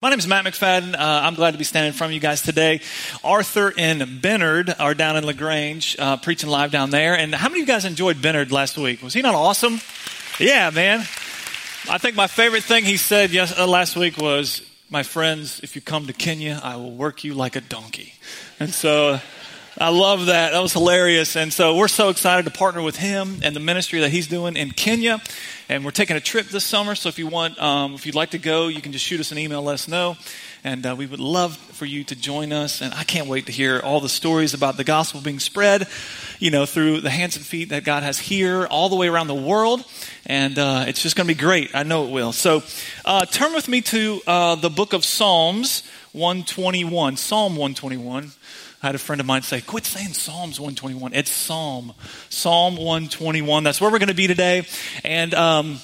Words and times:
My 0.00 0.10
name 0.10 0.20
is 0.20 0.28
Matt 0.28 0.44
McFadden. 0.44 0.94
Uh, 0.94 0.96
I'm 1.00 1.34
glad 1.34 1.50
to 1.50 1.58
be 1.58 1.64
standing 1.64 1.88
in 1.88 1.92
front 1.92 2.12
of 2.12 2.14
you 2.14 2.20
guys 2.20 2.40
today. 2.40 2.82
Arthur 3.24 3.74
and 3.76 4.22
Bennard 4.22 4.72
are 4.78 4.94
down 4.94 5.16
in 5.16 5.26
LaGrange, 5.26 5.96
uh, 5.98 6.16
preaching 6.18 6.48
live 6.48 6.70
down 6.70 6.90
there. 6.90 7.18
And 7.18 7.34
how 7.34 7.48
many 7.48 7.62
of 7.62 7.66
you 7.68 7.74
guys 7.74 7.84
enjoyed 7.84 8.22
Bennard 8.22 8.52
last 8.52 8.78
week? 8.78 9.02
Was 9.02 9.12
he 9.12 9.22
not 9.22 9.34
awesome? 9.34 9.80
Yeah, 10.38 10.70
man. 10.70 11.00
I 11.90 11.98
think 11.98 12.14
my 12.14 12.28
favorite 12.28 12.62
thing 12.62 12.84
he 12.84 12.96
said 12.96 13.32
yes, 13.32 13.58
uh, 13.58 13.66
last 13.66 13.96
week 13.96 14.16
was, 14.18 14.62
My 14.88 15.02
friends, 15.02 15.58
if 15.64 15.74
you 15.74 15.82
come 15.82 16.06
to 16.06 16.12
Kenya, 16.12 16.60
I 16.62 16.76
will 16.76 16.92
work 16.92 17.24
you 17.24 17.34
like 17.34 17.56
a 17.56 17.60
donkey. 17.60 18.14
And 18.60 18.72
so 18.72 19.18
I 19.76 19.88
love 19.88 20.26
that. 20.26 20.52
That 20.52 20.62
was 20.62 20.74
hilarious. 20.74 21.34
And 21.34 21.52
so 21.52 21.74
we're 21.74 21.88
so 21.88 22.10
excited 22.10 22.44
to 22.44 22.56
partner 22.56 22.82
with 22.82 22.96
him 22.96 23.40
and 23.42 23.56
the 23.56 23.60
ministry 23.60 23.98
that 24.02 24.10
he's 24.10 24.28
doing 24.28 24.56
in 24.56 24.70
Kenya. 24.70 25.20
And 25.70 25.84
we're 25.84 25.90
taking 25.90 26.16
a 26.16 26.20
trip 26.20 26.46
this 26.46 26.64
summer. 26.64 26.94
So 26.94 27.10
if 27.10 27.18
you 27.18 27.26
want, 27.26 27.60
um, 27.60 27.92
if 27.92 28.06
you'd 28.06 28.14
like 28.14 28.30
to 28.30 28.38
go, 28.38 28.68
you 28.68 28.80
can 28.80 28.90
just 28.90 29.04
shoot 29.04 29.20
us 29.20 29.32
an 29.32 29.38
email, 29.38 29.62
let 29.62 29.74
us 29.74 29.86
know. 29.86 30.16
And 30.64 30.86
uh, 30.86 30.94
we 30.96 31.04
would 31.04 31.20
love 31.20 31.58
for 31.58 31.84
you 31.84 32.04
to 32.04 32.16
join 32.16 32.54
us. 32.54 32.80
And 32.80 32.94
I 32.94 33.04
can't 33.04 33.28
wait 33.28 33.46
to 33.46 33.52
hear 33.52 33.78
all 33.78 34.00
the 34.00 34.08
stories 34.08 34.54
about 34.54 34.78
the 34.78 34.84
gospel 34.84 35.20
being 35.20 35.38
spread, 35.38 35.86
you 36.38 36.50
know, 36.50 36.64
through 36.64 37.02
the 37.02 37.10
hands 37.10 37.36
and 37.36 37.44
feet 37.44 37.68
that 37.68 37.84
God 37.84 38.02
has 38.02 38.18
here, 38.18 38.64
all 38.64 38.88
the 38.88 38.96
way 38.96 39.08
around 39.08 39.26
the 39.26 39.34
world. 39.34 39.84
And 40.24 40.58
uh, 40.58 40.86
it's 40.88 41.02
just 41.02 41.16
going 41.16 41.28
to 41.28 41.34
be 41.34 41.38
great. 41.38 41.74
I 41.74 41.82
know 41.82 42.06
it 42.06 42.12
will. 42.12 42.32
So 42.32 42.62
uh, 43.04 43.26
turn 43.26 43.52
with 43.52 43.68
me 43.68 43.82
to 43.82 44.22
uh, 44.26 44.54
the 44.54 44.70
book 44.70 44.94
of 44.94 45.04
Psalms 45.04 45.82
121. 46.12 47.18
Psalm 47.18 47.56
121. 47.56 48.32
I 48.82 48.86
had 48.86 48.94
a 48.94 48.98
friend 48.98 49.20
of 49.20 49.26
mine 49.26 49.42
say, 49.42 49.60
quit 49.60 49.84
saying 49.84 50.12
Psalms 50.12 50.60
121. 50.60 51.12
It's 51.12 51.32
Psalm. 51.32 51.94
Psalm 52.28 52.76
121. 52.76 53.64
That's 53.64 53.80
where 53.80 53.90
we're 53.90 53.98
going 53.98 54.08
to 54.08 54.14
be 54.14 54.28
today. 54.28 54.68
And 55.02 55.34
um, 55.34 55.78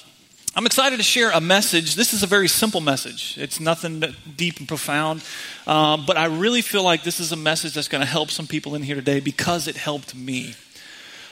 I'm 0.55 0.65
excited 0.65 0.95
to 0.95 1.03
share 1.03 1.29
a 1.31 1.41
message. 1.41 1.95
This 1.95 2.13
is 2.13 2.23
a 2.23 2.27
very 2.27 2.47
simple 2.47 2.79
message, 2.79 3.37
it's 3.37 3.59
nothing 3.59 4.01
deep 4.37 4.59
and 4.59 4.67
profound. 4.67 5.21
Um, 5.67 6.05
but 6.05 6.15
I 6.15 6.27
really 6.27 6.61
feel 6.61 6.83
like 6.83 7.03
this 7.03 7.19
is 7.19 7.33
a 7.33 7.35
message 7.35 7.73
that's 7.73 7.89
going 7.89 7.99
to 7.99 8.07
help 8.07 8.31
some 8.31 8.47
people 8.47 8.75
in 8.75 8.81
here 8.81 8.95
today 8.95 9.19
because 9.19 9.67
it 9.67 9.75
helped 9.75 10.15
me. 10.15 10.55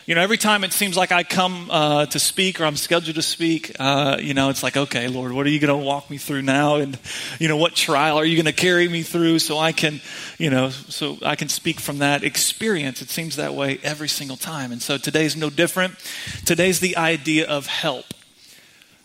You 0.06 0.16
know, 0.16 0.22
every 0.22 0.38
time 0.38 0.66
it 0.66 0.74
seems 0.74 0.98
like 0.98 1.14
I 1.14 1.24
come 1.24 1.72
uh, 1.72 2.06
to 2.08 2.20
speak 2.20 2.60
or 2.60 2.66
I'm 2.66 2.76
scheduled 2.76 3.16
to 3.16 3.22
speak, 3.22 3.74
uh, 3.80 4.18
you 4.20 4.34
know, 4.34 4.50
it's 4.50 4.62
like, 4.62 4.76
okay, 4.76 5.08
Lord, 5.08 5.32
what 5.32 5.46
are 5.46 5.50
you 5.50 5.62
going 5.62 5.80
to 5.80 5.86
walk 5.86 6.10
me 6.10 6.18
through 6.18 6.42
now? 6.42 6.76
And, 6.76 7.00
you 7.40 7.48
know, 7.48 7.56
what 7.56 7.74
trial 7.74 8.18
are 8.18 8.26
you 8.26 8.36
going 8.36 8.54
to 8.54 8.62
carry 8.62 8.90
me 8.90 9.02
through 9.04 9.40
so 9.40 9.58
I 9.58 9.72
can, 9.72 10.02
you 10.38 10.50
know, 10.50 10.72
so 10.72 11.18
I 11.22 11.38
can 11.38 11.48
speak 11.48 11.80
from 11.80 12.00
that 12.00 12.22
experience? 12.22 13.02
It 13.02 13.12
seems 13.12 13.38
that 13.38 13.54
way 13.54 13.80
every 13.82 14.10
single 14.10 14.36
time. 14.36 14.74
And 14.74 14.82
so 14.82 14.98
today's 14.98 15.38
no 15.38 15.50
different. 15.50 15.96
Today's 16.44 16.82
the 16.82 16.98
idea 16.98 17.48
of 17.48 17.68
help. 17.68 18.08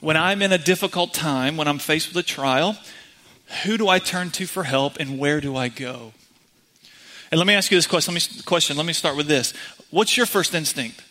When 0.00 0.16
I'm 0.16 0.42
in 0.42 0.50
a 0.50 0.58
difficult 0.58 1.14
time, 1.14 1.56
when 1.56 1.68
I'm 1.68 1.78
faced 1.78 2.08
with 2.08 2.16
a 2.16 2.26
trial, 2.26 2.76
who 3.62 3.78
do 3.78 3.88
I 3.88 4.00
turn 4.00 4.30
to 4.30 4.46
for 4.46 4.64
help 4.64 4.96
and 4.98 5.16
where 5.16 5.40
do 5.40 5.54
I 5.54 5.68
go? 5.68 6.12
And 7.30 7.38
let 7.38 7.46
me 7.46 7.54
ask 7.54 7.70
you 7.70 7.76
this 7.76 7.86
question. 7.86 8.14
Let 8.14 8.34
me, 8.34 8.42
question. 8.42 8.76
Let 8.76 8.86
me 8.86 8.94
start 8.94 9.16
with 9.16 9.28
this. 9.28 9.52
What's 9.90 10.16
your 10.16 10.26
first 10.26 10.54
instinct? 10.54 11.02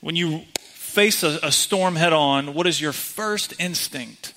When 0.00 0.16
you 0.16 0.42
face 0.58 1.22
a, 1.22 1.38
a 1.42 1.52
storm 1.52 1.96
head 1.96 2.12
on, 2.12 2.54
what 2.54 2.66
is 2.66 2.80
your 2.80 2.92
first 2.92 3.54
instinct? 3.60 4.34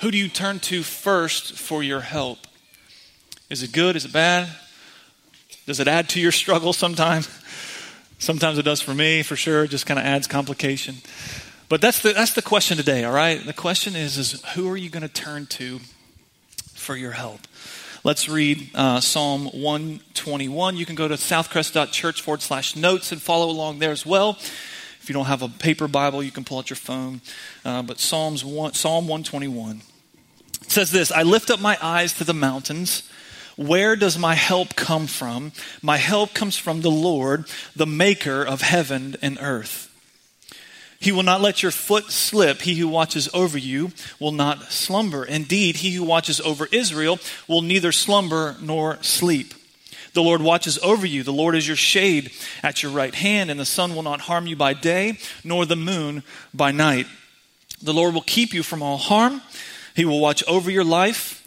Who 0.00 0.10
do 0.10 0.18
you 0.18 0.28
turn 0.28 0.58
to 0.60 0.82
first 0.82 1.52
for 1.58 1.82
your 1.82 2.00
help? 2.00 2.38
Is 3.50 3.62
it 3.62 3.72
good? 3.72 3.96
Is 3.96 4.04
it 4.04 4.12
bad? 4.12 4.48
Does 5.66 5.78
it 5.78 5.88
add 5.88 6.08
to 6.10 6.20
your 6.20 6.32
struggle 6.32 6.72
sometimes? 6.72 7.28
Sometimes 8.18 8.56
it 8.56 8.62
does 8.62 8.80
for 8.80 8.94
me, 8.94 9.22
for 9.24 9.34
sure. 9.34 9.64
It 9.64 9.68
just 9.68 9.84
kind 9.84 9.98
of 9.98 10.06
adds 10.06 10.28
complication. 10.28 10.96
But 11.68 11.80
that's 11.80 12.02
the, 12.02 12.12
that's 12.12 12.34
the 12.34 12.42
question 12.42 12.76
today, 12.76 13.02
all 13.02 13.12
right? 13.12 13.44
The 13.44 13.52
question 13.52 13.96
is, 13.96 14.16
is 14.16 14.40
who 14.54 14.70
are 14.70 14.76
you 14.76 14.90
going 14.90 15.02
to 15.02 15.08
turn 15.08 15.46
to 15.46 15.80
for 16.72 16.96
your 16.96 17.12
help? 17.12 17.40
Let's 18.04 18.28
read 18.28 18.68
uh, 18.74 19.00
Psalm 19.00 19.44
121. 19.44 20.76
You 20.76 20.84
can 20.84 20.96
go 20.96 21.06
to 21.06 21.14
southcrest.church 21.14 22.20
forward 22.20 22.42
slash 22.42 22.74
notes 22.74 23.12
and 23.12 23.22
follow 23.22 23.48
along 23.48 23.78
there 23.78 23.92
as 23.92 24.04
well. 24.04 24.30
If 25.00 25.04
you 25.08 25.12
don't 25.12 25.26
have 25.26 25.40
a 25.40 25.48
paper 25.48 25.86
Bible, 25.86 26.20
you 26.20 26.32
can 26.32 26.42
pull 26.42 26.58
out 26.58 26.68
your 26.68 26.76
phone. 26.76 27.20
Uh, 27.64 27.82
but 27.82 28.00
Psalms 28.00 28.44
one, 28.44 28.72
Psalm 28.72 29.06
121 29.06 29.82
it 30.62 30.70
says 30.72 30.90
this 30.90 31.12
I 31.12 31.22
lift 31.22 31.48
up 31.48 31.60
my 31.60 31.78
eyes 31.80 32.14
to 32.14 32.24
the 32.24 32.34
mountains. 32.34 33.08
Where 33.56 33.94
does 33.94 34.18
my 34.18 34.34
help 34.34 34.74
come 34.74 35.06
from? 35.06 35.52
My 35.80 35.98
help 35.98 36.34
comes 36.34 36.56
from 36.56 36.80
the 36.80 36.90
Lord, 36.90 37.44
the 37.76 37.86
maker 37.86 38.42
of 38.42 38.62
heaven 38.62 39.14
and 39.22 39.38
earth. 39.40 39.91
He 41.02 41.10
will 41.10 41.24
not 41.24 41.40
let 41.40 41.64
your 41.64 41.72
foot 41.72 42.12
slip. 42.12 42.62
He 42.62 42.76
who 42.76 42.86
watches 42.86 43.28
over 43.34 43.58
you 43.58 43.90
will 44.20 44.30
not 44.30 44.70
slumber. 44.70 45.24
Indeed, 45.24 45.74
he 45.74 45.90
who 45.90 46.04
watches 46.04 46.40
over 46.40 46.68
Israel 46.70 47.18
will 47.48 47.60
neither 47.60 47.90
slumber 47.90 48.54
nor 48.60 49.02
sleep. 49.02 49.52
The 50.14 50.22
Lord 50.22 50.42
watches 50.42 50.78
over 50.78 51.04
you. 51.04 51.24
The 51.24 51.32
Lord 51.32 51.56
is 51.56 51.66
your 51.66 51.76
shade 51.76 52.30
at 52.62 52.84
your 52.84 52.92
right 52.92 53.16
hand, 53.16 53.50
and 53.50 53.58
the 53.58 53.64
sun 53.64 53.96
will 53.96 54.04
not 54.04 54.20
harm 54.20 54.46
you 54.46 54.54
by 54.54 54.74
day, 54.74 55.18
nor 55.42 55.66
the 55.66 55.74
moon 55.74 56.22
by 56.54 56.70
night. 56.70 57.08
The 57.82 57.92
Lord 57.92 58.14
will 58.14 58.20
keep 58.20 58.54
you 58.54 58.62
from 58.62 58.80
all 58.80 58.96
harm. 58.96 59.42
He 59.96 60.04
will 60.04 60.20
watch 60.20 60.44
over 60.46 60.70
your 60.70 60.84
life. 60.84 61.40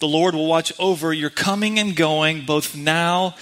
The 0.00 0.08
Lord 0.08 0.34
will 0.34 0.46
watch 0.46 0.74
over 0.78 1.10
your 1.10 1.30
coming 1.30 1.78
and 1.78 1.96
going, 1.96 2.44
both 2.44 2.76
now 2.76 3.34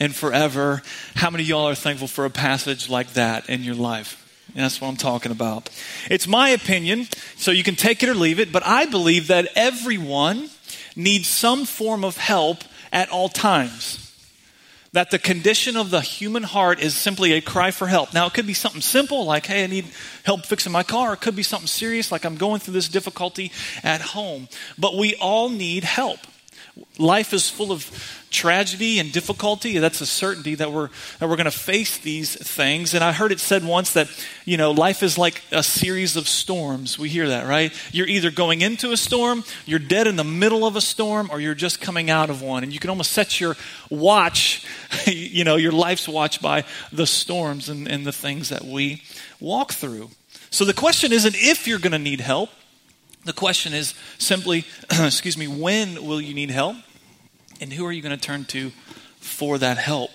and 0.00 0.12
forever. 0.12 0.82
How 1.14 1.30
many 1.30 1.44
of 1.44 1.48
y'all 1.48 1.68
are 1.68 1.76
thankful 1.76 2.08
for 2.08 2.24
a 2.24 2.30
passage 2.30 2.90
like 2.90 3.12
that 3.12 3.48
in 3.48 3.62
your 3.62 3.76
life? 3.76 4.23
That's 4.54 4.80
what 4.80 4.88
I'm 4.88 4.96
talking 4.96 5.32
about. 5.32 5.68
It's 6.10 6.28
my 6.28 6.50
opinion, 6.50 7.08
so 7.36 7.50
you 7.50 7.64
can 7.64 7.74
take 7.74 8.02
it 8.02 8.08
or 8.08 8.14
leave 8.14 8.38
it, 8.38 8.52
but 8.52 8.64
I 8.64 8.86
believe 8.86 9.26
that 9.28 9.48
everyone 9.56 10.48
needs 10.94 11.26
some 11.26 11.64
form 11.64 12.04
of 12.04 12.16
help 12.16 12.58
at 12.92 13.10
all 13.10 13.28
times. 13.28 14.00
That 14.92 15.10
the 15.10 15.18
condition 15.18 15.76
of 15.76 15.90
the 15.90 16.00
human 16.00 16.44
heart 16.44 16.80
is 16.80 16.94
simply 16.94 17.32
a 17.32 17.40
cry 17.40 17.72
for 17.72 17.88
help. 17.88 18.14
Now, 18.14 18.26
it 18.26 18.34
could 18.34 18.46
be 18.46 18.54
something 18.54 18.80
simple 18.80 19.24
like, 19.24 19.46
hey, 19.46 19.64
I 19.64 19.66
need 19.66 19.86
help 20.22 20.46
fixing 20.46 20.70
my 20.70 20.84
car. 20.84 21.14
It 21.14 21.20
could 21.20 21.34
be 21.34 21.42
something 21.42 21.66
serious 21.66 22.12
like 22.12 22.24
I'm 22.24 22.36
going 22.36 22.60
through 22.60 22.74
this 22.74 22.88
difficulty 22.88 23.50
at 23.82 24.00
home. 24.00 24.46
But 24.78 24.96
we 24.96 25.16
all 25.16 25.48
need 25.48 25.82
help. 25.82 26.20
Life 26.98 27.32
is 27.32 27.48
full 27.48 27.70
of 27.70 27.88
tragedy 28.30 28.98
and 28.98 29.12
difficulty. 29.12 29.78
That's 29.78 30.00
a 30.00 30.06
certainty 30.06 30.56
that 30.56 30.72
we're, 30.72 30.88
that 31.20 31.28
we're 31.28 31.36
going 31.36 31.44
to 31.44 31.50
face 31.52 31.98
these 31.98 32.34
things. 32.34 32.94
And 32.94 33.04
I 33.04 33.12
heard 33.12 33.30
it 33.30 33.38
said 33.38 33.64
once 33.64 33.92
that, 33.92 34.08
you 34.44 34.56
know, 34.56 34.72
life 34.72 35.04
is 35.04 35.16
like 35.16 35.42
a 35.52 35.62
series 35.62 36.16
of 36.16 36.28
storms. 36.28 36.98
We 36.98 37.08
hear 37.08 37.28
that, 37.28 37.46
right? 37.46 37.72
You're 37.92 38.08
either 38.08 38.32
going 38.32 38.60
into 38.60 38.90
a 38.90 38.96
storm, 38.96 39.44
you're 39.66 39.78
dead 39.78 40.08
in 40.08 40.16
the 40.16 40.24
middle 40.24 40.66
of 40.66 40.74
a 40.74 40.80
storm, 40.80 41.28
or 41.30 41.40
you're 41.40 41.54
just 41.54 41.80
coming 41.80 42.10
out 42.10 42.28
of 42.28 42.42
one. 42.42 42.64
And 42.64 42.72
you 42.72 42.80
can 42.80 42.90
almost 42.90 43.12
set 43.12 43.40
your 43.40 43.56
watch, 43.88 44.66
you 45.06 45.44
know, 45.44 45.54
your 45.54 45.72
life's 45.72 46.08
watch 46.08 46.42
by 46.42 46.64
the 46.92 47.06
storms 47.06 47.68
and, 47.68 47.86
and 47.86 48.04
the 48.04 48.12
things 48.12 48.48
that 48.48 48.64
we 48.64 49.02
walk 49.38 49.72
through. 49.72 50.10
So 50.50 50.64
the 50.64 50.74
question 50.74 51.12
isn't 51.12 51.36
if 51.36 51.68
you're 51.68 51.78
going 51.78 51.92
to 51.92 51.98
need 51.98 52.20
help. 52.20 52.50
The 53.24 53.32
question 53.32 53.72
is 53.72 53.94
simply, 54.18 54.64
excuse 54.90 55.36
me, 55.36 55.48
when 55.48 56.06
will 56.06 56.20
you 56.20 56.34
need 56.34 56.50
help? 56.50 56.76
And 57.60 57.72
who 57.72 57.86
are 57.86 57.92
you 57.92 58.02
going 58.02 58.16
to 58.16 58.20
turn 58.20 58.44
to 58.46 58.70
for 59.20 59.58
that 59.58 59.78
help? 59.78 60.10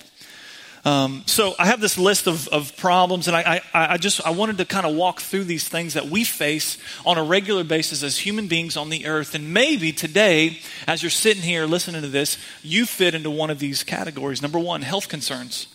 Um, 0.86 1.24
so 1.26 1.56
I 1.60 1.66
have 1.66 1.82
this 1.82 1.98
list 1.98 2.28
of, 2.28 2.48
of 2.50 2.76
problems, 2.78 3.28
and 3.28 3.36
I, 3.36 3.62
I, 3.74 3.94
I 3.94 3.98
just 3.98 4.26
I 4.26 4.30
wanted 4.30 4.60
to 4.60 4.66
kind 4.66 4.86
of 4.86 4.96
walk 4.96 5.20
through 5.20 5.44
these 5.44 5.68
things 5.68 5.96
that 5.96 6.06
we 6.06 6.24
face 6.24 6.78
on 7.06 7.18
a 7.18 7.24
regular 7.24 7.64
basis 7.64 8.02
as 8.02 8.18
human 8.18 8.48
beings 8.48 8.78
on 8.78 8.90
the 8.90 9.06
earth. 9.06 9.36
And 9.36 9.54
maybe 9.54 9.92
today, 9.92 10.60
as 10.88 11.04
you're 11.04 11.10
sitting 11.10 11.44
here 11.44 11.66
listening 11.66 12.02
to 12.02 12.08
this, 12.08 12.38
you 12.64 12.86
fit 12.86 13.14
into 13.14 13.30
one 13.30 13.50
of 13.50 13.60
these 13.60 13.84
categories. 13.84 14.42
Number 14.42 14.60
one, 14.60 14.82
health 14.82 15.10
concerns. 15.10 15.68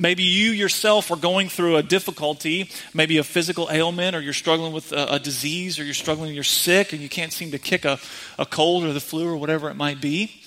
Maybe 0.00 0.22
you 0.22 0.52
yourself 0.52 1.10
are 1.10 1.16
going 1.16 1.50
through 1.50 1.76
a 1.76 1.82
difficulty, 1.82 2.70
maybe 2.94 3.18
a 3.18 3.22
physical 3.22 3.68
ailment, 3.70 4.16
or 4.16 4.22
you're 4.22 4.32
struggling 4.32 4.72
with 4.72 4.92
a, 4.92 5.16
a, 5.16 5.18
disease, 5.18 5.78
or 5.78 5.84
you're 5.84 5.92
struggling, 5.92 6.34
you're 6.34 6.42
sick, 6.42 6.94
and 6.94 7.02
you 7.02 7.10
can't 7.10 7.34
seem 7.34 7.50
to 7.50 7.58
kick 7.58 7.84
a, 7.84 7.98
a 8.38 8.46
cold 8.46 8.84
or 8.84 8.94
the 8.94 9.00
flu 9.00 9.28
or 9.28 9.36
whatever 9.36 9.68
it 9.68 9.74
might 9.74 10.00
be. 10.00 10.40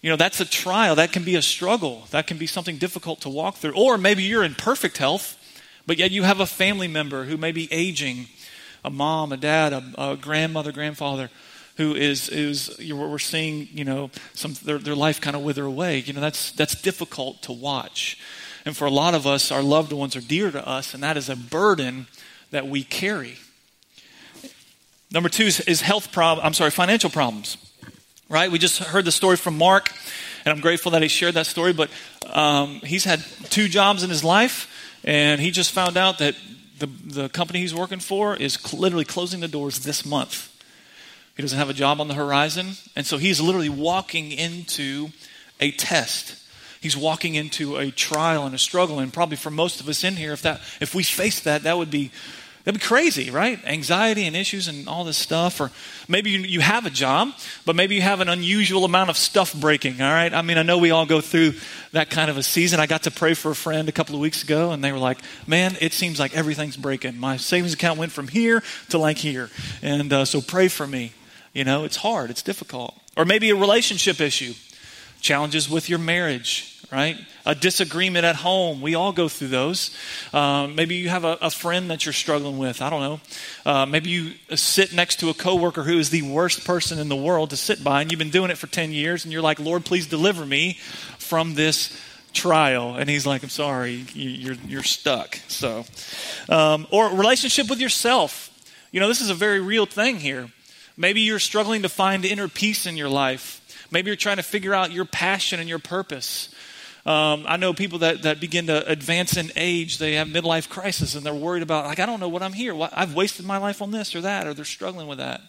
You 0.00 0.10
know, 0.10 0.16
that's 0.16 0.38
a 0.38 0.44
trial. 0.44 0.94
That 0.94 1.10
can 1.10 1.24
be 1.24 1.34
a 1.34 1.42
struggle. 1.42 2.04
That 2.12 2.28
can 2.28 2.38
be 2.38 2.46
something 2.46 2.78
difficult 2.78 3.22
to 3.22 3.28
walk 3.28 3.56
through. 3.56 3.74
Or 3.74 3.98
maybe 3.98 4.22
you're 4.22 4.44
in 4.44 4.54
perfect 4.54 4.96
health, 4.98 5.36
but 5.88 5.98
yet 5.98 6.12
you 6.12 6.22
have 6.22 6.38
a 6.38 6.46
family 6.46 6.86
member 6.86 7.24
who 7.24 7.36
may 7.36 7.50
be 7.50 7.66
aging 7.72 8.28
a 8.84 8.90
mom, 8.90 9.32
a 9.32 9.36
dad, 9.36 9.72
a, 9.72 9.82
a 9.98 10.16
grandmother, 10.16 10.70
grandfather 10.70 11.30
who 11.78 11.96
is 11.96 12.28
is 12.28 12.78
we're 12.92 13.18
seeing 13.18 13.66
you 13.72 13.84
know 13.84 14.08
some 14.34 14.54
their, 14.62 14.78
their 14.78 14.94
life 14.94 15.20
kind 15.20 15.34
of 15.34 15.42
wither 15.42 15.64
away 15.64 15.98
you 15.98 16.12
know 16.12 16.20
that's 16.20 16.52
that's 16.52 16.80
difficult 16.80 17.42
to 17.42 17.50
watch 17.50 18.16
and 18.64 18.76
for 18.76 18.86
a 18.86 18.90
lot 18.90 19.14
of 19.14 19.26
us, 19.26 19.50
our 19.50 19.62
loved 19.62 19.92
ones 19.92 20.16
are 20.16 20.20
dear 20.20 20.50
to 20.50 20.66
us, 20.66 20.94
and 20.94 21.02
that 21.02 21.16
is 21.16 21.28
a 21.28 21.36
burden 21.36 22.06
that 22.50 22.66
we 22.66 22.84
carry. 22.84 23.36
Number 25.10 25.28
two 25.28 25.44
is, 25.44 25.80
health 25.80 26.12
problem. 26.12 26.44
I'm 26.44 26.54
sorry, 26.54 26.70
financial 26.70 27.10
problems. 27.10 27.56
Right? 28.28 28.50
We 28.50 28.58
just 28.58 28.78
heard 28.78 29.04
the 29.04 29.12
story 29.12 29.36
from 29.36 29.58
Mark, 29.58 29.92
and 30.44 30.52
I'm 30.52 30.60
grateful 30.60 30.92
that 30.92 31.02
he 31.02 31.08
shared 31.08 31.34
that 31.34 31.46
story. 31.46 31.72
But 31.72 31.90
um, 32.32 32.80
he's 32.80 33.04
had 33.04 33.20
two 33.50 33.68
jobs 33.68 34.02
in 34.02 34.10
his 34.10 34.24
life, 34.24 35.00
and 35.04 35.40
he 35.40 35.50
just 35.50 35.72
found 35.72 35.96
out 35.96 36.18
that 36.18 36.34
the, 36.78 36.86
the 36.86 37.28
company 37.28 37.60
he's 37.60 37.74
working 37.74 38.00
for 38.00 38.34
is 38.34 38.54
cl- 38.54 38.80
literally 38.80 39.04
closing 39.04 39.40
the 39.40 39.48
doors 39.48 39.80
this 39.80 40.04
month. 40.04 40.50
He 41.36 41.42
doesn't 41.42 41.58
have 41.58 41.70
a 41.70 41.74
job 41.74 42.00
on 42.00 42.08
the 42.08 42.14
horizon. 42.14 42.72
And 42.94 43.06
so 43.06 43.18
he's 43.18 43.40
literally 43.40 43.68
walking 43.68 44.32
into 44.32 45.08
a 45.60 45.70
test. 45.72 46.36
He's 46.84 46.98
walking 46.98 47.34
into 47.34 47.78
a 47.78 47.90
trial 47.90 48.44
and 48.44 48.54
a 48.54 48.58
struggle. 48.58 48.98
And 48.98 49.10
probably 49.10 49.38
for 49.38 49.50
most 49.50 49.80
of 49.80 49.88
us 49.88 50.04
in 50.04 50.16
here, 50.16 50.34
if 50.34 50.42
that 50.42 50.60
if 50.82 50.94
we 50.94 51.02
faced 51.02 51.44
that, 51.44 51.62
that 51.62 51.78
would 51.78 51.90
be 51.90 52.10
That'd 52.64 52.78
be 52.78 52.86
crazy, 52.86 53.30
right? 53.30 53.58
Anxiety 53.64 54.26
and 54.26 54.36
issues 54.36 54.68
and 54.68 54.86
all 54.86 55.04
this 55.04 55.16
stuff. 55.16 55.60
Or 55.60 55.70
maybe 56.08 56.30
you, 56.30 56.40
you 56.40 56.60
have 56.60 56.84
a 56.84 56.90
job, 56.90 57.32
but 57.64 57.74
maybe 57.74 57.94
you 57.94 58.02
have 58.02 58.20
an 58.20 58.28
unusual 58.28 58.84
amount 58.84 59.08
of 59.08 59.16
stuff 59.16 59.54
breaking, 59.54 60.00
all 60.02 60.10
right? 60.10 60.32
I 60.32 60.42
mean, 60.42 60.58
I 60.58 60.62
know 60.62 60.76
we 60.76 60.90
all 60.90 61.06
go 61.06 61.22
through 61.22 61.54
that 61.92 62.10
kind 62.10 62.30
of 62.30 62.36
a 62.36 62.42
season. 62.42 62.80
I 62.80 62.86
got 62.86 63.04
to 63.04 63.10
pray 63.10 63.32
for 63.32 63.50
a 63.50 63.54
friend 63.54 63.88
a 63.88 63.92
couple 63.92 64.14
of 64.14 64.20
weeks 64.20 64.42
ago, 64.42 64.72
and 64.72 64.84
they 64.84 64.92
were 64.92 64.98
like, 64.98 65.18
man, 65.46 65.76
it 65.80 65.92
seems 65.94 66.18
like 66.18 66.34
everything's 66.34 66.76
breaking. 66.76 67.18
My 67.18 67.38
savings 67.38 67.74
account 67.74 67.98
went 67.98 68.12
from 68.12 68.28
here 68.28 68.62
to 68.90 68.98
like 68.98 69.18
here. 69.18 69.48
And 69.82 70.12
uh, 70.12 70.24
so 70.26 70.42
pray 70.42 70.68
for 70.68 70.86
me. 70.86 71.12
You 71.54 71.64
know, 71.64 71.84
it's 71.84 71.96
hard, 71.96 72.28
it's 72.28 72.42
difficult. 72.42 72.94
Or 73.16 73.24
maybe 73.24 73.50
a 73.50 73.56
relationship 73.56 74.22
issue, 74.22 74.54
challenges 75.20 75.68
with 75.68 75.88
your 75.88 75.98
marriage 75.98 76.73
right? 76.94 77.18
A 77.44 77.54
disagreement 77.54 78.24
at 78.24 78.36
home. 78.36 78.80
We 78.80 78.94
all 78.94 79.12
go 79.12 79.28
through 79.28 79.48
those. 79.48 79.94
Um, 80.32 80.76
maybe 80.76 80.94
you 80.94 81.08
have 81.08 81.24
a, 81.24 81.36
a, 81.42 81.50
friend 81.50 81.90
that 81.90 82.06
you're 82.06 82.12
struggling 82.12 82.56
with. 82.56 82.80
I 82.80 82.88
don't 82.88 83.00
know. 83.00 83.20
Uh, 83.66 83.86
maybe 83.86 84.10
you 84.10 84.32
sit 84.56 84.94
next 84.94 85.20
to 85.20 85.28
a 85.28 85.34
coworker 85.34 85.82
who 85.82 85.98
is 85.98 86.10
the 86.10 86.22
worst 86.22 86.64
person 86.64 86.98
in 86.98 87.08
the 87.08 87.16
world 87.16 87.50
to 87.50 87.56
sit 87.56 87.82
by, 87.82 88.00
and 88.00 88.10
you've 88.10 88.20
been 88.20 88.30
doing 88.30 88.50
it 88.50 88.58
for 88.58 88.68
10 88.68 88.92
years, 88.92 89.24
and 89.24 89.32
you're 89.32 89.42
like, 89.42 89.58
Lord, 89.58 89.84
please 89.84 90.06
deliver 90.06 90.46
me 90.46 90.74
from 91.18 91.54
this 91.54 92.00
trial. 92.32 92.96
And 92.96 93.10
he's 93.10 93.26
like, 93.26 93.42
I'm 93.42 93.48
sorry, 93.48 94.04
you're, 94.14 94.56
you're 94.66 94.82
stuck. 94.82 95.38
So, 95.48 95.84
um, 96.48 96.86
or 96.90 97.10
relationship 97.10 97.68
with 97.68 97.80
yourself. 97.80 98.50
You 98.92 99.00
know, 99.00 99.08
this 99.08 99.20
is 99.20 99.30
a 99.30 99.34
very 99.34 99.60
real 99.60 99.86
thing 99.86 100.18
here. 100.18 100.48
Maybe 100.96 101.22
you're 101.22 101.40
struggling 101.40 101.82
to 101.82 101.88
find 101.88 102.24
inner 102.24 102.46
peace 102.46 102.86
in 102.86 102.96
your 102.96 103.08
life. 103.08 103.60
Maybe 103.90 104.08
you're 104.08 104.16
trying 104.16 104.36
to 104.36 104.42
figure 104.42 104.74
out 104.74 104.92
your 104.92 105.04
passion 105.04 105.60
and 105.60 105.68
your 105.68 105.78
purpose. 105.78 106.53
Um, 107.06 107.44
I 107.46 107.58
know 107.58 107.74
people 107.74 107.98
that, 107.98 108.22
that 108.22 108.40
begin 108.40 108.66
to 108.68 108.86
advance 108.88 109.36
in 109.36 109.52
age, 109.56 109.98
they 109.98 110.14
have 110.14 110.28
midlife 110.28 110.70
crisis 110.70 111.14
and 111.14 111.24
they're 111.24 111.34
worried 111.34 111.62
about, 111.62 111.84
like, 111.84 112.00
I 112.00 112.06
don't 112.06 112.18
know 112.18 112.30
what 112.30 112.42
I'm 112.42 112.54
here. 112.54 112.74
I've 112.92 113.14
wasted 113.14 113.44
my 113.44 113.58
life 113.58 113.82
on 113.82 113.90
this 113.90 114.14
or 114.16 114.22
that, 114.22 114.46
or 114.46 114.54
they're 114.54 114.64
struggling 114.64 115.06
with 115.06 115.18
that. 115.18 115.42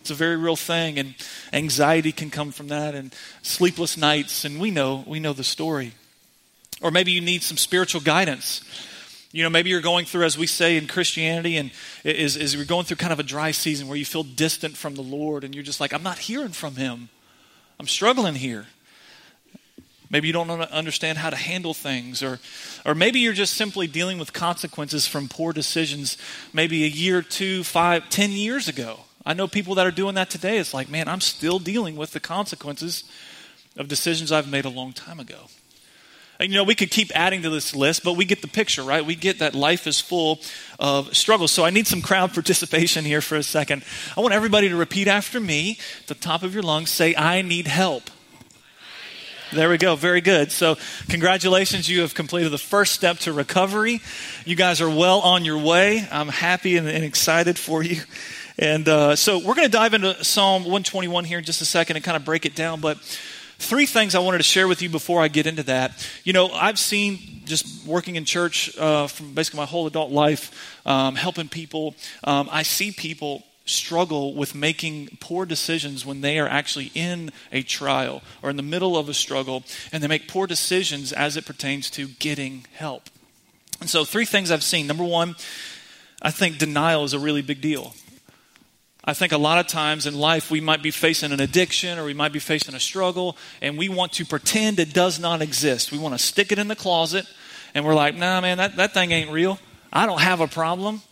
It's 0.00 0.10
a 0.10 0.14
very 0.14 0.36
real 0.36 0.56
thing, 0.56 0.98
and 0.98 1.14
anxiety 1.52 2.10
can 2.10 2.28
come 2.28 2.50
from 2.50 2.66
that, 2.68 2.96
and 2.96 3.14
sleepless 3.42 3.96
nights, 3.96 4.44
and 4.44 4.58
we 4.58 4.72
know, 4.72 5.04
we 5.06 5.20
know 5.20 5.32
the 5.32 5.44
story. 5.44 5.92
Or 6.80 6.90
maybe 6.90 7.12
you 7.12 7.20
need 7.20 7.44
some 7.44 7.56
spiritual 7.56 8.00
guidance. 8.00 8.62
You 9.30 9.44
know, 9.44 9.50
maybe 9.50 9.70
you're 9.70 9.80
going 9.80 10.04
through, 10.04 10.24
as 10.24 10.36
we 10.36 10.48
say 10.48 10.76
in 10.76 10.88
Christianity, 10.88 11.56
and 11.56 11.70
is, 12.02 12.36
is 12.36 12.56
you're 12.56 12.64
going 12.64 12.84
through 12.84 12.96
kind 12.96 13.12
of 13.12 13.20
a 13.20 13.22
dry 13.22 13.52
season 13.52 13.86
where 13.86 13.96
you 13.96 14.04
feel 14.04 14.24
distant 14.24 14.76
from 14.76 14.96
the 14.96 15.02
Lord, 15.02 15.44
and 15.44 15.54
you're 15.54 15.62
just 15.62 15.80
like, 15.80 15.92
I'm 15.92 16.02
not 16.02 16.18
hearing 16.18 16.50
from 16.50 16.74
Him. 16.74 17.08
I'm 17.78 17.86
struggling 17.86 18.34
here. 18.34 18.66
Maybe 20.12 20.26
you 20.26 20.34
don't 20.34 20.50
understand 20.50 21.16
how 21.16 21.30
to 21.30 21.36
handle 21.36 21.72
things, 21.72 22.22
or, 22.22 22.38
or 22.84 22.94
maybe 22.94 23.18
you're 23.18 23.32
just 23.32 23.54
simply 23.54 23.86
dealing 23.86 24.18
with 24.18 24.34
consequences 24.34 25.06
from 25.06 25.26
poor 25.26 25.54
decisions 25.54 26.18
maybe 26.52 26.84
a 26.84 26.88
year, 26.88 27.22
two, 27.22 27.64
five, 27.64 28.10
ten 28.10 28.30
years 28.30 28.68
ago. 28.68 29.00
I 29.24 29.32
know 29.32 29.48
people 29.48 29.74
that 29.76 29.86
are 29.86 29.90
doing 29.90 30.14
that 30.16 30.28
today. 30.28 30.58
It's 30.58 30.74
like, 30.74 30.90
man, 30.90 31.08
I'm 31.08 31.22
still 31.22 31.58
dealing 31.58 31.96
with 31.96 32.12
the 32.12 32.20
consequences 32.20 33.04
of 33.78 33.88
decisions 33.88 34.30
I've 34.30 34.50
made 34.50 34.66
a 34.66 34.68
long 34.68 34.92
time 34.92 35.18
ago. 35.18 35.48
And 36.38 36.50
you 36.50 36.58
know, 36.58 36.64
we 36.64 36.74
could 36.74 36.90
keep 36.90 37.10
adding 37.14 37.40
to 37.42 37.50
this 37.50 37.74
list, 37.74 38.04
but 38.04 38.14
we 38.14 38.26
get 38.26 38.42
the 38.42 38.48
picture, 38.48 38.82
right? 38.82 39.06
We 39.06 39.14
get 39.14 39.38
that 39.38 39.54
life 39.54 39.86
is 39.86 39.98
full 39.98 40.40
of 40.78 41.16
struggles. 41.16 41.52
So 41.52 41.64
I 41.64 41.70
need 41.70 41.86
some 41.86 42.02
crowd 42.02 42.34
participation 42.34 43.06
here 43.06 43.22
for 43.22 43.36
a 43.36 43.42
second. 43.42 43.82
I 44.14 44.20
want 44.20 44.34
everybody 44.34 44.68
to 44.68 44.76
repeat 44.76 45.08
after 45.08 45.40
me, 45.40 45.78
at 46.02 46.08
the 46.08 46.14
top 46.14 46.42
of 46.42 46.52
your 46.52 46.64
lungs, 46.64 46.90
say, 46.90 47.14
I 47.16 47.40
need 47.40 47.66
help. 47.66 48.10
There 49.52 49.68
we 49.68 49.76
go. 49.76 49.96
Very 49.96 50.22
good. 50.22 50.50
So, 50.50 50.78
congratulations. 51.10 51.86
You 51.86 52.00
have 52.00 52.14
completed 52.14 52.48
the 52.48 52.56
first 52.58 52.94
step 52.94 53.18
to 53.18 53.34
recovery. 53.34 54.00
You 54.46 54.56
guys 54.56 54.80
are 54.80 54.88
well 54.88 55.20
on 55.20 55.44
your 55.44 55.58
way. 55.58 56.08
I'm 56.10 56.28
happy 56.28 56.78
and, 56.78 56.88
and 56.88 57.04
excited 57.04 57.58
for 57.58 57.82
you. 57.82 58.00
And 58.58 58.88
uh, 58.88 59.14
so, 59.14 59.38
we're 59.38 59.54
going 59.54 59.66
to 59.66 59.72
dive 59.72 59.92
into 59.92 60.24
Psalm 60.24 60.62
121 60.62 61.24
here 61.24 61.36
in 61.36 61.44
just 61.44 61.60
a 61.60 61.66
second 61.66 61.96
and 61.96 62.04
kind 62.04 62.16
of 62.16 62.24
break 62.24 62.46
it 62.46 62.54
down. 62.54 62.80
But 62.80 62.96
three 63.58 63.84
things 63.84 64.14
I 64.14 64.20
wanted 64.20 64.38
to 64.38 64.44
share 64.44 64.66
with 64.66 64.80
you 64.80 64.88
before 64.88 65.20
I 65.20 65.28
get 65.28 65.46
into 65.46 65.64
that. 65.64 66.08
You 66.24 66.32
know, 66.32 66.48
I've 66.48 66.78
seen 66.78 67.42
just 67.44 67.86
working 67.86 68.16
in 68.16 68.24
church 68.24 68.74
uh, 68.78 69.06
from 69.06 69.34
basically 69.34 69.58
my 69.58 69.66
whole 69.66 69.86
adult 69.86 70.10
life, 70.10 70.80
um, 70.86 71.14
helping 71.14 71.50
people. 71.50 71.94
Um, 72.24 72.48
I 72.50 72.62
see 72.62 72.90
people 72.90 73.42
struggle 73.64 74.34
with 74.34 74.54
making 74.54 75.16
poor 75.20 75.46
decisions 75.46 76.04
when 76.04 76.20
they 76.20 76.38
are 76.38 76.48
actually 76.48 76.90
in 76.94 77.30
a 77.50 77.62
trial 77.62 78.22
or 78.42 78.50
in 78.50 78.56
the 78.56 78.62
middle 78.62 78.96
of 78.96 79.08
a 79.08 79.14
struggle, 79.14 79.62
and 79.92 80.02
they 80.02 80.08
make 80.08 80.28
poor 80.28 80.46
decisions 80.46 81.12
as 81.12 81.36
it 81.36 81.46
pertains 81.46 81.90
to 81.90 82.08
getting 82.08 82.66
help. 82.74 83.04
And 83.80 83.88
so, 83.88 84.04
three 84.04 84.24
things 84.24 84.50
I've 84.50 84.62
seen. 84.62 84.86
Number 84.86 85.04
one, 85.04 85.34
I 86.20 86.30
think 86.30 86.58
denial 86.58 87.04
is 87.04 87.14
a 87.14 87.18
really 87.18 87.42
big 87.42 87.60
deal. 87.60 87.94
I 89.04 89.14
think 89.14 89.32
a 89.32 89.38
lot 89.38 89.58
of 89.58 89.66
times 89.66 90.06
in 90.06 90.16
life 90.16 90.50
we 90.50 90.60
might 90.60 90.82
be 90.82 90.92
facing 90.92 91.32
an 91.32 91.40
addiction 91.40 91.98
or 91.98 92.04
we 92.04 92.14
might 92.14 92.32
be 92.32 92.38
facing 92.38 92.74
a 92.74 92.80
struggle, 92.80 93.36
and 93.60 93.76
we 93.76 93.88
want 93.88 94.12
to 94.14 94.24
pretend 94.24 94.78
it 94.78 94.94
does 94.94 95.18
not 95.18 95.42
exist. 95.42 95.90
We 95.90 95.98
want 95.98 96.14
to 96.14 96.18
stick 96.18 96.52
it 96.52 96.58
in 96.58 96.68
the 96.68 96.76
closet, 96.76 97.26
and 97.74 97.84
we're 97.84 97.94
like, 97.94 98.14
nah, 98.14 98.40
man, 98.40 98.58
that, 98.58 98.76
that 98.76 98.94
thing 98.94 99.10
ain't 99.10 99.30
real. 99.30 99.58
I 99.92 100.06
don't 100.06 100.20
have 100.20 100.40
a 100.40 100.46
problem. 100.46 101.02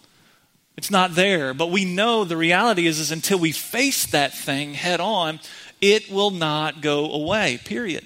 It's 0.80 0.90
not 0.90 1.14
there. 1.14 1.52
But 1.52 1.66
we 1.66 1.84
know 1.84 2.24
the 2.24 2.38
reality 2.38 2.86
is, 2.86 2.98
is 2.98 3.12
until 3.12 3.38
we 3.38 3.52
face 3.52 4.06
that 4.06 4.32
thing 4.32 4.72
head 4.72 4.98
on, 4.98 5.38
it 5.82 6.10
will 6.10 6.30
not 6.30 6.80
go 6.80 7.12
away, 7.12 7.60
period. 7.66 8.02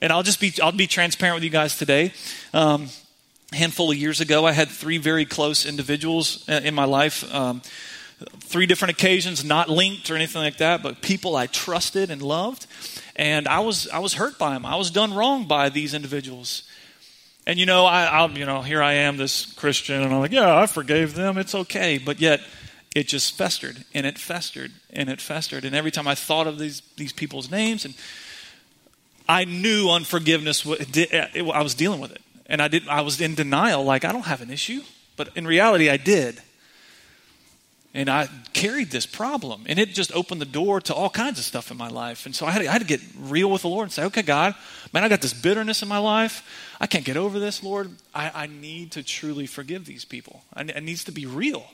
And 0.00 0.12
I'll 0.12 0.22
just 0.22 0.38
be, 0.38 0.52
I'll 0.62 0.70
be 0.70 0.86
transparent 0.86 1.34
with 1.34 1.42
you 1.42 1.50
guys 1.50 1.76
today. 1.76 2.12
Um, 2.54 2.88
a 3.52 3.56
handful 3.56 3.90
of 3.90 3.96
years 3.96 4.20
ago, 4.20 4.46
I 4.46 4.52
had 4.52 4.68
three 4.68 4.98
very 4.98 5.24
close 5.24 5.66
individuals 5.66 6.48
uh, 6.48 6.60
in 6.62 6.72
my 6.72 6.84
life. 6.84 7.24
Um, 7.34 7.62
three 8.38 8.66
different 8.66 8.92
occasions, 8.92 9.44
not 9.44 9.68
linked 9.68 10.08
or 10.08 10.14
anything 10.14 10.40
like 10.40 10.58
that, 10.58 10.84
but 10.84 11.02
people 11.02 11.34
I 11.34 11.48
trusted 11.48 12.12
and 12.12 12.22
loved. 12.22 12.68
And 13.16 13.48
I 13.48 13.58
was, 13.58 13.88
I 13.88 13.98
was 13.98 14.14
hurt 14.14 14.38
by 14.38 14.52
them. 14.52 14.64
I 14.64 14.76
was 14.76 14.92
done 14.92 15.14
wrong 15.14 15.48
by 15.48 15.68
these 15.68 15.94
individuals. 15.94 16.62
And 17.46 17.58
you 17.58 17.66
know, 17.66 17.84
I, 17.86 18.04
I'll, 18.04 18.30
you 18.30 18.46
know, 18.46 18.62
here 18.62 18.82
I 18.82 18.92
am, 18.94 19.16
this 19.16 19.46
Christian, 19.54 20.00
and 20.00 20.12
I'm 20.12 20.20
like, 20.20 20.32
yeah, 20.32 20.56
I 20.56 20.66
forgave 20.66 21.14
them. 21.14 21.38
It's 21.38 21.54
okay. 21.54 21.98
But 21.98 22.20
yet, 22.20 22.40
it 22.94 23.08
just 23.08 23.36
festered 23.36 23.84
and 23.94 24.06
it 24.06 24.18
festered 24.18 24.70
and 24.90 25.08
it 25.08 25.20
festered. 25.20 25.64
And 25.64 25.74
every 25.74 25.90
time 25.90 26.06
I 26.06 26.14
thought 26.14 26.46
of 26.46 26.58
these 26.58 26.82
these 26.96 27.12
people's 27.12 27.50
names, 27.50 27.84
and 27.84 27.94
I 29.28 29.44
knew 29.44 29.88
unforgiveness. 29.90 30.66
I 30.66 31.62
was 31.62 31.74
dealing 31.74 32.00
with 32.00 32.12
it, 32.12 32.20
and 32.46 32.60
I 32.60 32.68
did. 32.68 32.86
I 32.88 33.00
was 33.00 33.20
in 33.20 33.34
denial, 33.34 33.84
like 33.84 34.04
I 34.04 34.12
don't 34.12 34.26
have 34.26 34.40
an 34.40 34.50
issue, 34.50 34.82
but 35.16 35.36
in 35.36 35.46
reality, 35.46 35.88
I 35.88 35.96
did. 35.96 36.40
And 37.94 38.08
I 38.08 38.28
carried 38.54 38.90
this 38.90 39.04
problem, 39.04 39.64
and 39.66 39.78
it 39.78 39.90
just 39.90 40.12
opened 40.12 40.40
the 40.40 40.46
door 40.46 40.80
to 40.80 40.94
all 40.94 41.10
kinds 41.10 41.38
of 41.38 41.44
stuff 41.44 41.70
in 41.70 41.76
my 41.76 41.88
life. 41.88 42.24
And 42.24 42.34
so 42.34 42.46
I 42.46 42.50
had, 42.50 42.62
to, 42.62 42.68
I 42.68 42.72
had 42.72 42.80
to 42.80 42.86
get 42.86 43.02
real 43.18 43.50
with 43.50 43.62
the 43.62 43.68
Lord 43.68 43.84
and 43.84 43.92
say, 43.92 44.04
okay, 44.04 44.22
God, 44.22 44.54
man, 44.94 45.04
I 45.04 45.10
got 45.10 45.20
this 45.20 45.34
bitterness 45.34 45.82
in 45.82 45.88
my 45.88 45.98
life. 45.98 46.42
I 46.80 46.86
can't 46.86 47.04
get 47.04 47.18
over 47.18 47.38
this, 47.38 47.62
Lord. 47.62 47.90
I, 48.14 48.30
I 48.34 48.46
need 48.46 48.92
to 48.92 49.02
truly 49.02 49.46
forgive 49.46 49.84
these 49.84 50.06
people. 50.06 50.42
I, 50.54 50.62
it 50.62 50.82
needs 50.82 51.04
to 51.04 51.12
be 51.12 51.26
real. 51.26 51.66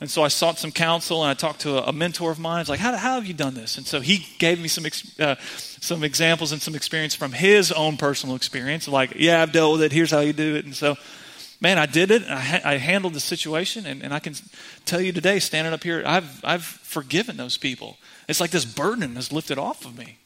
And 0.00 0.10
so 0.10 0.22
I 0.22 0.28
sought 0.28 0.58
some 0.58 0.72
counsel, 0.72 1.22
and 1.22 1.30
I 1.30 1.34
talked 1.34 1.60
to 1.60 1.76
a, 1.76 1.88
a 1.88 1.92
mentor 1.92 2.30
of 2.30 2.38
mine. 2.38 2.62
It's 2.62 2.70
like, 2.70 2.80
how, 2.80 2.96
how, 2.96 3.16
have 3.16 3.26
you 3.26 3.34
done 3.34 3.52
this? 3.52 3.76
And 3.76 3.86
so 3.86 4.00
he 4.00 4.26
gave 4.38 4.58
me 4.58 4.68
some, 4.68 4.86
uh, 5.18 5.34
some 5.42 6.02
examples 6.02 6.52
and 6.52 6.62
some 6.62 6.74
experience 6.74 7.14
from 7.14 7.32
his 7.32 7.70
own 7.72 7.98
personal 7.98 8.36
experience. 8.36 8.88
Like, 8.88 9.12
yeah, 9.16 9.42
I've 9.42 9.52
dealt 9.52 9.72
with 9.72 9.82
it. 9.82 9.92
Here's 9.92 10.10
how 10.10 10.20
you 10.20 10.32
do 10.32 10.56
it. 10.56 10.64
And 10.64 10.74
so 10.74 10.96
man, 11.60 11.78
I 11.78 11.86
did 11.86 12.10
it. 12.10 12.22
I, 12.24 12.40
ha- 12.40 12.60
I 12.64 12.76
handled 12.76 13.14
the 13.14 13.20
situation, 13.20 13.86
and, 13.86 14.02
and 14.02 14.12
I 14.12 14.18
can 14.18 14.34
tell 14.84 15.00
you 15.00 15.12
today, 15.12 15.38
standing 15.38 15.72
up 15.72 15.82
here, 15.82 16.02
I've, 16.06 16.44
I've 16.44 16.64
forgiven 16.64 17.36
those 17.36 17.56
people. 17.56 17.98
It's 18.28 18.40
like 18.40 18.50
this 18.50 18.64
burden 18.64 19.16
is 19.16 19.32
lifted 19.32 19.58
off 19.58 19.84
of 19.84 19.96
me. 19.96 20.16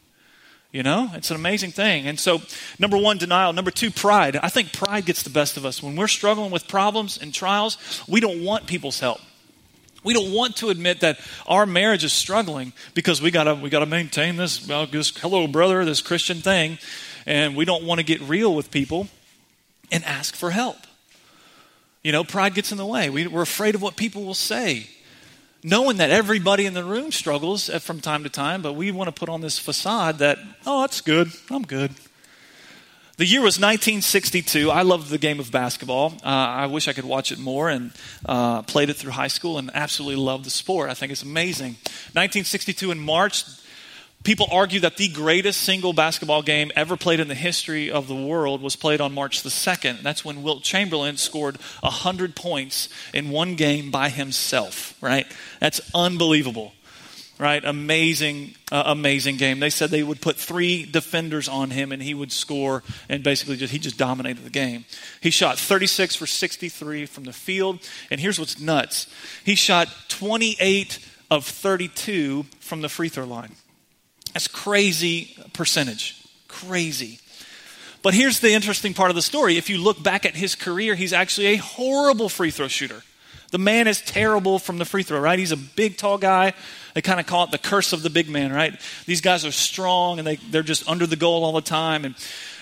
You 0.72 0.82
know, 0.82 1.10
it's 1.14 1.30
an 1.30 1.36
amazing 1.36 1.70
thing. 1.70 2.08
And 2.08 2.18
so, 2.18 2.42
number 2.80 2.96
one, 2.96 3.16
denial. 3.16 3.52
Number 3.52 3.70
two, 3.70 3.92
pride. 3.92 4.34
I 4.36 4.48
think 4.48 4.72
pride 4.72 5.06
gets 5.06 5.22
the 5.22 5.30
best 5.30 5.56
of 5.56 5.64
us. 5.64 5.80
When 5.80 5.94
we're 5.94 6.08
struggling 6.08 6.50
with 6.50 6.66
problems 6.66 7.16
and 7.16 7.32
trials, 7.32 7.78
we 8.08 8.18
don't 8.18 8.42
want 8.42 8.66
people's 8.66 8.98
help. 8.98 9.20
We 10.02 10.14
don't 10.14 10.32
want 10.32 10.56
to 10.56 10.70
admit 10.70 11.00
that 11.00 11.20
our 11.46 11.64
marriage 11.64 12.02
is 12.02 12.12
struggling 12.12 12.72
because 12.92 13.22
we 13.22 13.30
gotta 13.30 13.54
we 13.54 13.70
gotta 13.70 13.86
maintain 13.86 14.36
this, 14.36 14.66
well, 14.66 14.84
this 14.84 15.16
hello 15.16 15.46
brother, 15.46 15.84
this 15.84 16.02
Christian 16.02 16.38
thing, 16.38 16.78
and 17.24 17.56
we 17.56 17.64
don't 17.64 17.84
want 17.84 18.00
to 18.00 18.04
get 18.04 18.20
real 18.22 18.52
with 18.54 18.72
people 18.72 19.06
and 19.92 20.04
ask 20.04 20.34
for 20.34 20.50
help. 20.50 20.76
You 22.04 22.12
know, 22.12 22.22
pride 22.22 22.54
gets 22.54 22.70
in 22.70 22.76
the 22.76 22.84
way. 22.84 23.08
We, 23.08 23.26
we're 23.26 23.40
afraid 23.40 23.74
of 23.74 23.80
what 23.80 23.96
people 23.96 24.24
will 24.24 24.34
say, 24.34 24.88
knowing 25.62 25.96
that 25.96 26.10
everybody 26.10 26.66
in 26.66 26.74
the 26.74 26.84
room 26.84 27.10
struggles 27.10 27.70
from 27.82 28.02
time 28.02 28.24
to 28.24 28.28
time, 28.28 28.60
but 28.60 28.74
we 28.74 28.92
want 28.92 29.08
to 29.08 29.18
put 29.18 29.30
on 29.30 29.40
this 29.40 29.58
facade 29.58 30.18
that, 30.18 30.38
oh, 30.66 30.82
that's 30.82 31.00
good. 31.00 31.32
I'm 31.50 31.62
good. 31.62 31.92
The 33.16 33.24
year 33.24 33.40
was 33.40 33.58
1962. 33.58 34.70
I 34.70 34.82
loved 34.82 35.08
the 35.08 35.16
game 35.16 35.40
of 35.40 35.50
basketball. 35.50 36.12
Uh, 36.22 36.26
I 36.26 36.66
wish 36.66 36.88
I 36.88 36.92
could 36.92 37.06
watch 37.06 37.32
it 37.32 37.38
more 37.38 37.70
and 37.70 37.92
uh, 38.26 38.60
played 38.62 38.90
it 38.90 38.94
through 38.94 39.12
high 39.12 39.28
school 39.28 39.56
and 39.56 39.70
absolutely 39.72 40.22
loved 40.22 40.44
the 40.44 40.50
sport. 40.50 40.90
I 40.90 40.94
think 40.94 41.10
it's 41.10 41.22
amazing. 41.22 41.76
1962 42.12 42.90
in 42.90 42.98
March, 42.98 43.44
people 44.24 44.48
argue 44.50 44.80
that 44.80 44.96
the 44.96 45.08
greatest 45.08 45.60
single 45.60 45.92
basketball 45.92 46.42
game 46.42 46.72
ever 46.74 46.96
played 46.96 47.20
in 47.20 47.28
the 47.28 47.34
history 47.34 47.90
of 47.90 48.08
the 48.08 48.14
world 48.14 48.60
was 48.60 48.74
played 48.74 49.00
on 49.00 49.12
March 49.12 49.42
the 49.42 49.50
2nd. 49.50 50.02
That's 50.02 50.24
when 50.24 50.42
Wilt 50.42 50.62
Chamberlain 50.62 51.16
scored 51.16 51.58
100 51.80 52.34
points 52.34 52.88
in 53.12 53.30
one 53.30 53.54
game 53.54 53.90
by 53.90 54.08
himself, 54.08 54.96
right? 55.00 55.26
That's 55.60 55.80
unbelievable 55.94 56.72
right? 57.38 57.64
Amazing, 57.64 58.54
uh, 58.70 58.84
amazing 58.86 59.36
game. 59.36 59.60
They 59.60 59.70
said 59.70 59.90
they 59.90 60.02
would 60.02 60.20
put 60.20 60.36
three 60.36 60.84
defenders 60.84 61.48
on 61.48 61.70
him 61.70 61.90
and 61.90 62.02
he 62.02 62.14
would 62.14 62.30
score 62.30 62.82
and 63.08 63.22
basically 63.22 63.56
just, 63.56 63.72
he 63.72 63.78
just 63.78 63.98
dominated 63.98 64.44
the 64.44 64.50
game. 64.50 64.84
He 65.20 65.30
shot 65.30 65.58
36 65.58 66.14
for 66.14 66.26
63 66.26 67.06
from 67.06 67.24
the 67.24 67.32
field. 67.32 67.80
And 68.10 68.20
here's 68.20 68.38
what's 68.38 68.60
nuts 68.60 69.08
he 69.44 69.54
shot 69.54 69.88
28 70.08 70.98
of 71.30 71.44
32 71.44 72.44
from 72.60 72.82
the 72.82 72.88
free 72.88 73.08
throw 73.08 73.24
line. 73.24 73.50
That's 74.34 74.48
crazy 74.48 75.36
percentage. 75.52 76.22
Crazy. 76.48 77.20
But 78.02 78.12
here's 78.12 78.40
the 78.40 78.52
interesting 78.52 78.92
part 78.92 79.08
of 79.08 79.16
the 79.16 79.22
story. 79.22 79.56
If 79.56 79.70
you 79.70 79.78
look 79.78 80.02
back 80.02 80.26
at 80.26 80.34
his 80.34 80.54
career, 80.54 80.94
he's 80.94 81.14
actually 81.14 81.46
a 81.46 81.56
horrible 81.56 82.28
free 82.28 82.50
throw 82.50 82.68
shooter. 82.68 83.02
The 83.50 83.58
man 83.58 83.86
is 83.86 84.02
terrible 84.02 84.58
from 84.58 84.78
the 84.78 84.84
free 84.84 85.04
throw, 85.04 85.20
right? 85.20 85.38
He's 85.38 85.52
a 85.52 85.56
big, 85.56 85.96
tall 85.96 86.18
guy. 86.18 86.52
They 86.92 87.02
kind 87.02 87.20
of 87.20 87.26
call 87.26 87.44
it 87.44 87.50
the 87.52 87.58
curse 87.58 87.92
of 87.92 88.02
the 88.02 88.10
big 88.10 88.28
man, 88.28 88.52
right? 88.52 88.78
These 89.06 89.20
guys 89.20 89.46
are 89.46 89.52
strong 89.52 90.18
and 90.18 90.26
they, 90.26 90.36
they're 90.36 90.62
just 90.62 90.88
under 90.88 91.06
the 91.06 91.16
goal 91.16 91.44
all 91.44 91.52
the 91.52 91.60
time. 91.60 92.04
And 92.04 92.14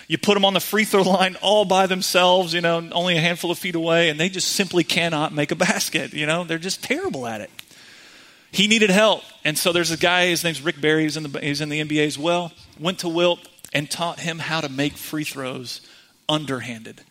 you 0.07 0.17
put 0.17 0.35
them 0.35 0.45
on 0.45 0.53
the 0.53 0.59
free 0.59 0.85
throw 0.85 1.01
line 1.01 1.35
all 1.41 1.65
by 1.65 1.87
themselves, 1.87 2.53
you 2.53 2.61
know, 2.61 2.87
only 2.91 3.17
a 3.17 3.21
handful 3.21 3.51
of 3.51 3.57
feet 3.57 3.75
away, 3.75 4.09
and 4.09 4.19
they 4.19 4.29
just 4.29 4.49
simply 4.49 4.83
cannot 4.83 5.33
make 5.33 5.51
a 5.51 5.55
basket. 5.55 6.13
You 6.13 6.25
know, 6.25 6.43
they're 6.43 6.57
just 6.57 6.83
terrible 6.83 7.25
at 7.25 7.41
it. 7.41 7.49
He 8.53 8.67
needed 8.67 8.89
help. 8.89 9.23
And 9.43 9.57
so 9.57 9.73
there's 9.73 9.91
a 9.91 9.97
guy, 9.97 10.27
his 10.27 10.43
name's 10.43 10.61
Rick 10.61 10.79
Barry, 10.79 11.03
he's 11.03 11.17
in 11.17 11.23
the, 11.23 11.39
he's 11.39 11.59
in 11.59 11.67
the 11.67 11.83
NBA 11.83 12.05
as 12.05 12.17
well, 12.17 12.53
went 12.79 12.99
to 12.99 13.09
Wilt 13.09 13.39
and 13.73 13.91
taught 13.91 14.21
him 14.21 14.39
how 14.39 14.61
to 14.61 14.69
make 14.69 14.93
free 14.93 15.25
throws 15.25 15.81
underhanded 16.29 17.01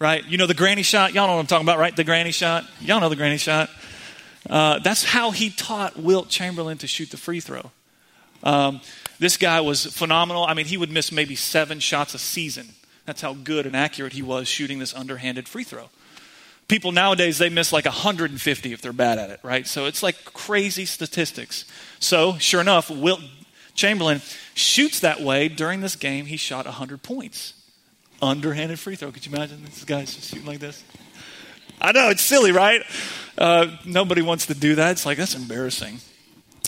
right? 0.00 0.26
You 0.26 0.38
know 0.38 0.46
the 0.46 0.54
granny 0.54 0.82
shot? 0.82 1.14
Y'all 1.14 1.28
know 1.28 1.34
what 1.34 1.40
I'm 1.40 1.46
talking 1.46 1.66
about, 1.66 1.78
right? 1.78 1.94
The 1.94 2.04
granny 2.04 2.32
shot? 2.32 2.64
Y'all 2.80 2.98
know 2.98 3.08
the 3.08 3.16
granny 3.16 3.36
shot. 3.36 3.70
Uh, 4.48 4.78
that's 4.80 5.04
how 5.04 5.30
he 5.30 5.50
taught 5.50 5.96
Wilt 5.96 6.28
Chamberlain 6.28 6.78
to 6.78 6.88
shoot 6.88 7.10
the 7.10 7.18
free 7.18 7.40
throw. 7.40 7.70
Um, 8.42 8.80
this 9.18 9.36
guy 9.36 9.60
was 9.60 9.84
phenomenal. 9.84 10.44
I 10.44 10.54
mean, 10.54 10.64
he 10.64 10.78
would 10.78 10.90
miss 10.90 11.12
maybe 11.12 11.36
seven 11.36 11.78
shots 11.78 12.14
a 12.14 12.18
season. 12.18 12.70
That's 13.04 13.20
how 13.20 13.34
good 13.34 13.66
and 13.66 13.76
accurate 13.76 14.14
he 14.14 14.22
was 14.22 14.48
shooting 14.48 14.78
this 14.78 14.94
underhanded 14.94 15.46
free 15.46 15.64
throw. 15.64 15.90
People 16.70 16.92
nowadays, 16.92 17.38
they 17.38 17.48
miss 17.48 17.72
like 17.72 17.84
150 17.84 18.72
if 18.72 18.80
they're 18.80 18.92
bad 18.92 19.18
at 19.18 19.30
it, 19.30 19.40
right? 19.42 19.66
So 19.66 19.86
it's 19.86 20.04
like 20.04 20.24
crazy 20.24 20.84
statistics. 20.84 21.64
So, 21.98 22.38
sure 22.38 22.60
enough, 22.60 22.88
Wilt 22.88 23.20
Chamberlain 23.74 24.22
shoots 24.54 25.00
that 25.00 25.20
way. 25.20 25.48
During 25.48 25.80
this 25.80 25.96
game, 25.96 26.26
he 26.26 26.36
shot 26.36 26.66
100 26.66 27.02
points 27.02 27.54
underhanded 28.22 28.78
free 28.78 28.94
throw. 28.94 29.10
Could 29.10 29.26
you 29.26 29.34
imagine 29.34 29.64
this 29.64 29.82
guy's 29.82 30.14
just 30.14 30.30
shooting 30.30 30.46
like 30.46 30.60
this? 30.60 30.84
I 31.80 31.90
know, 31.90 32.10
it's 32.10 32.22
silly, 32.22 32.52
right? 32.52 32.82
Uh, 33.36 33.76
nobody 33.84 34.22
wants 34.22 34.46
to 34.46 34.54
do 34.54 34.76
that. 34.76 34.92
It's 34.92 35.04
like, 35.04 35.18
that's 35.18 35.34
embarrassing. 35.34 35.98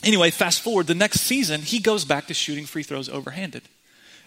Anyway, 0.02 0.32
fast 0.32 0.62
forward, 0.62 0.88
the 0.88 0.96
next 0.96 1.20
season, 1.20 1.60
he 1.60 1.78
goes 1.78 2.04
back 2.04 2.26
to 2.26 2.34
shooting 2.34 2.66
free 2.66 2.82
throws 2.82 3.08
overhanded. 3.08 3.62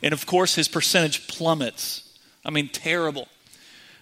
And 0.02 0.14
of 0.14 0.26
course, 0.26 0.56
his 0.56 0.70
percentage 0.70 1.28
plummets. 1.28 2.18
I 2.46 2.50
mean, 2.50 2.70
terrible. 2.70 3.28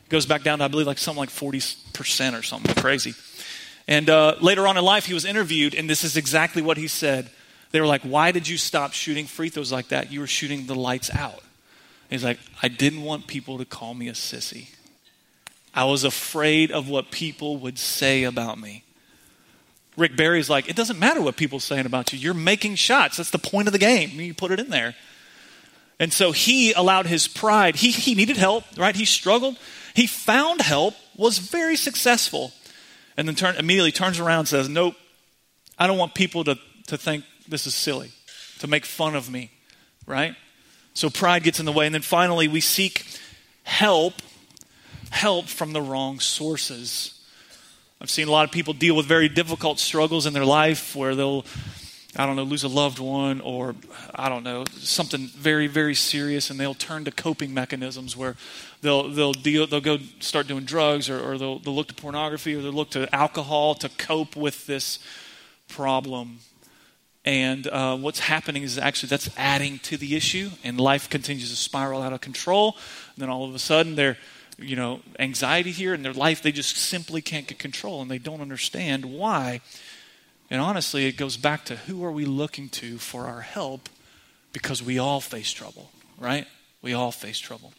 Goes 0.10 0.25
back 0.25 0.43
down 0.43 0.60
to, 0.60 0.65
I 0.65 0.67
believe, 0.67 0.88
like 0.88 0.98
something 0.98 1.19
like 1.19 1.29
40% 1.29 2.38
or 2.38 2.43
something 2.43 2.75
crazy. 2.75 3.13
And 3.88 4.10
uh, 4.10 4.36
later 4.41 4.67
on 4.67 4.77
in 4.77 4.83
life, 4.83 5.05
he 5.05 5.13
was 5.13 5.25
interviewed, 5.25 5.74
and 5.74 5.89
this 5.89 6.03
is 6.03 6.15
exactly 6.15 6.62
what 6.62 6.77
he 6.77 6.88
said. 6.88 7.29
They 7.72 7.81
were 7.81 7.88
like, 7.88 8.03
Why 8.03 8.31
did 8.31 8.48
you 8.48 8.57
stop 8.57 8.93
shooting 8.93 9.25
free 9.25 9.50
throws 9.50 9.72
like 9.72 9.89
that? 9.89 10.12
You 10.12 10.19
were 10.19 10.27
shooting 10.27 10.67
the 10.67 10.75
lights 10.75 11.10
out. 11.13 11.41
He's 12.10 12.24
like, 12.24 12.39
I 12.62 12.67
didn't 12.67 13.01
want 13.01 13.27
people 13.27 13.57
to 13.57 13.65
call 13.65 13.93
me 13.93 14.07
a 14.07 14.13
sissy. 14.13 14.67
I 15.74 15.86
was 15.86 16.03
afraid 16.03 16.72
of 16.72 16.88
what 16.88 17.10
people 17.10 17.57
would 17.57 17.79
say 17.79 18.24
about 18.24 18.60
me. 18.60 18.83
Rick 19.98 20.15
Barry's 20.15 20.50
like, 20.50 20.69
it 20.69 20.75
doesn't 20.75 21.00
matter 21.00 21.22
what 21.22 21.36
people 21.36 21.57
are 21.57 21.62
saying 21.62 21.86
about 21.86 22.13
you. 22.13 22.19
You're 22.19 22.33
making 22.33 22.75
shots. 22.75 23.17
That's 23.17 23.31
the 23.31 23.39
point 23.39 23.67
of 23.67 23.72
the 23.72 23.79
game. 23.79 24.10
You 24.12 24.33
put 24.33 24.51
it 24.51 24.60
in 24.60 24.69
there. 24.69 24.95
And 26.00 26.12
so 26.12 26.31
he 26.31 26.74
allowed 26.74 27.05
his 27.05 27.27
pride. 27.27 27.75
He, 27.75 27.91
he 27.91 28.15
needed 28.15 28.38
help, 28.38 28.63
right? 28.77 28.95
He 28.95 29.05
struggled. 29.05 29.57
He 29.94 30.08
found 30.08 30.62
help, 30.62 30.96
was 31.16 31.38
very 31.38 31.76
successful, 31.76 32.52
and 33.16 33.28
then 33.28 33.36
turn, 33.36 33.56
immediately 33.56 33.92
turns 33.92 34.20
around 34.20 34.40
and 34.40 34.48
says, 34.48 34.70
Nope, 34.70 34.96
I 35.78 35.88
don't 35.88 35.98
want 35.98 36.16
people 36.16 36.44
to, 36.46 36.58
to 36.88 36.98
think 36.98 37.26
this 37.48 37.68
is 37.68 37.76
silly, 37.76 38.12
to 38.60 38.68
make 38.68 38.86
fun 38.86 39.16
of 39.16 39.30
me, 39.30 39.52
right? 40.08 40.36
So 40.94 41.10
pride 41.10 41.44
gets 41.44 41.60
in 41.60 41.66
the 41.66 41.72
way. 41.72 41.86
And 41.86 41.94
then 41.94 42.02
finally, 42.02 42.48
we 42.48 42.62
seek 42.62 43.06
help, 43.64 44.14
help 45.10 45.46
from 45.46 45.74
the 45.74 45.82
wrong 45.82 46.20
sources. 46.20 47.20
I've 48.00 48.10
seen 48.10 48.28
a 48.28 48.32
lot 48.32 48.46
of 48.46 48.52
people 48.52 48.74
deal 48.74 48.96
with 48.96 49.06
very 49.06 49.30
difficult 49.30 49.80
struggles 49.80 50.26
in 50.26 50.34
their 50.34 50.46
life 50.46 50.96
where 50.96 51.16
they'll, 51.16 51.46
I 52.15 52.27
don't 52.27 52.36
know, 52.36 52.43
lose 52.43 52.63
a 52.63 52.67
loved 52.67 53.00
one 53.00 53.41
or, 53.41 53.75
I 54.13 54.29
don't 54.29 54.43
know, 54.43 54.65
something 54.77 55.27
very, 55.27 55.65
very 55.65 55.96
serious, 55.96 56.51
and 56.51 56.60
they'll 56.60 56.75
turn 56.75 57.05
to 57.05 57.12
coping 57.12 57.53
mechanisms 57.53 58.15
where 58.15 58.36
they'll, 58.82 59.10
they'll, 59.10 59.34
deal, 59.34 59.65
they'll 59.65 59.82
go 59.82 59.98
start 60.20 60.48
doing 60.48 60.63
drugs 60.63 61.10
or, 61.10 61.20
or 61.20 61.39
they'll, 61.39 61.58
they'll 61.58 61.74
look 61.74 61.88
to 61.88 61.96
pornography 61.96 62.53
or 62.53 62.62
they'll 62.62 62.72
look 62.72 62.91
to 62.91 63.13
alcohol 63.15 63.74
to 63.75 63.89
cope 63.89 64.36
with 64.36 64.67
this 64.67 65.00
problem. 65.67 66.39
And 67.25 67.67
uh, 67.67 67.98
what's 67.98 68.20
happening 68.20 68.63
is 68.63 68.77
actually 68.77 69.10
that's 69.10 69.29
adding 69.36 69.79
to 69.79 69.98
the 69.98 70.15
issue, 70.15 70.51
and 70.63 70.79
life 70.79 71.10
continues 71.10 71.50
to 71.50 71.55
spiral 71.55 72.01
out 72.01 72.13
of 72.13 72.22
control. 72.22 72.77
And 73.15 73.24
then 73.24 73.29
all 73.29 73.46
of 73.46 73.55
a 73.55 73.60
sudden, 73.60 73.96
they're, 73.96 74.17
you 74.60 74.75
know, 74.75 75.00
anxiety 75.17 75.72
here 75.72 75.93
in 75.93 76.03
their 76.03 76.13
life, 76.13 76.43
they 76.43 76.51
just 76.51 76.75
simply 76.75 77.22
can't 77.22 77.48
get 77.48 77.58
control, 77.60 78.01
and 78.01 78.12
they 78.12 78.17
don't 78.20 78.41
understand 78.41 79.05
why. 79.05 79.62
And 80.53 80.62
honestly, 80.62 81.07
it 81.07 81.17
goes 81.17 81.36
back 81.36 81.65
to 81.65 81.75
who 81.75 82.05
are 82.05 82.12
we 82.12 82.25
looking 82.25 82.69
to 82.69 83.00
for 83.00 83.25
our 83.25 83.41
help? 83.41 83.89
Because 84.51 84.83
we 84.83 85.00
all 85.00 85.19
face 85.19 85.51
trouble, 85.51 85.89
right? 86.19 86.45
We 86.83 86.93
all 86.93 87.12
face 87.12 87.39
trouble. 87.39 87.74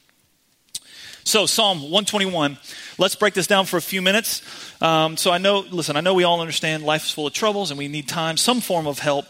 So, 1.22 1.46
Psalm 1.46 1.82
121. 1.82 2.58
Let's 2.98 3.14
break 3.14 3.32
this 3.34 3.46
down 3.46 3.66
for 3.66 3.76
a 3.76 3.80
few 3.80 4.02
minutes. 4.02 4.42
Um, 4.82 5.16
so, 5.16 5.30
I 5.30 5.38
know, 5.38 5.60
listen, 5.60 5.96
I 5.96 6.00
know 6.00 6.14
we 6.14 6.24
all 6.24 6.40
understand 6.40 6.82
life 6.82 7.04
is 7.04 7.12
full 7.12 7.28
of 7.28 7.32
troubles 7.32 7.70
and 7.70 7.78
we 7.78 7.86
need 7.86 8.08
time, 8.08 8.36
some 8.36 8.60
form 8.60 8.88
of 8.88 8.98
help 8.98 9.26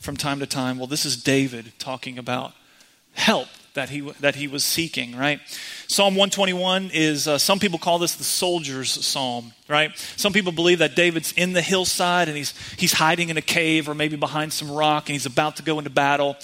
from 0.00 0.16
time 0.16 0.40
to 0.40 0.46
time. 0.46 0.78
Well, 0.78 0.86
this 0.86 1.04
is 1.04 1.22
David 1.22 1.74
talking 1.78 2.16
about 2.16 2.54
help 3.12 3.48
that 3.74 3.90
he, 3.90 4.00
that 4.20 4.36
he 4.36 4.48
was 4.48 4.64
seeking, 4.64 5.14
right? 5.14 5.40
Psalm 5.88 6.14
121 6.14 6.90
is, 6.92 7.28
uh, 7.28 7.38
some 7.38 7.60
people 7.60 7.78
call 7.78 7.98
this 7.98 8.16
the 8.16 8.24
soldier's 8.24 8.90
psalm, 8.90 9.52
right? 9.68 9.96
Some 10.16 10.32
people 10.32 10.50
believe 10.50 10.80
that 10.80 10.96
David's 10.96 11.32
in 11.32 11.52
the 11.52 11.62
hillside 11.62 12.28
and 12.28 12.36
he's, 12.36 12.54
he's 12.76 12.92
hiding 12.92 13.28
in 13.28 13.36
a 13.36 13.42
cave 13.42 13.88
or 13.88 13.94
maybe 13.94 14.16
behind 14.16 14.52
some 14.52 14.70
rock 14.70 15.08
and 15.08 15.14
he's 15.14 15.26
about 15.26 15.56
to 15.56 15.62
go 15.62 15.78
into 15.78 15.90
battle. 15.90 16.36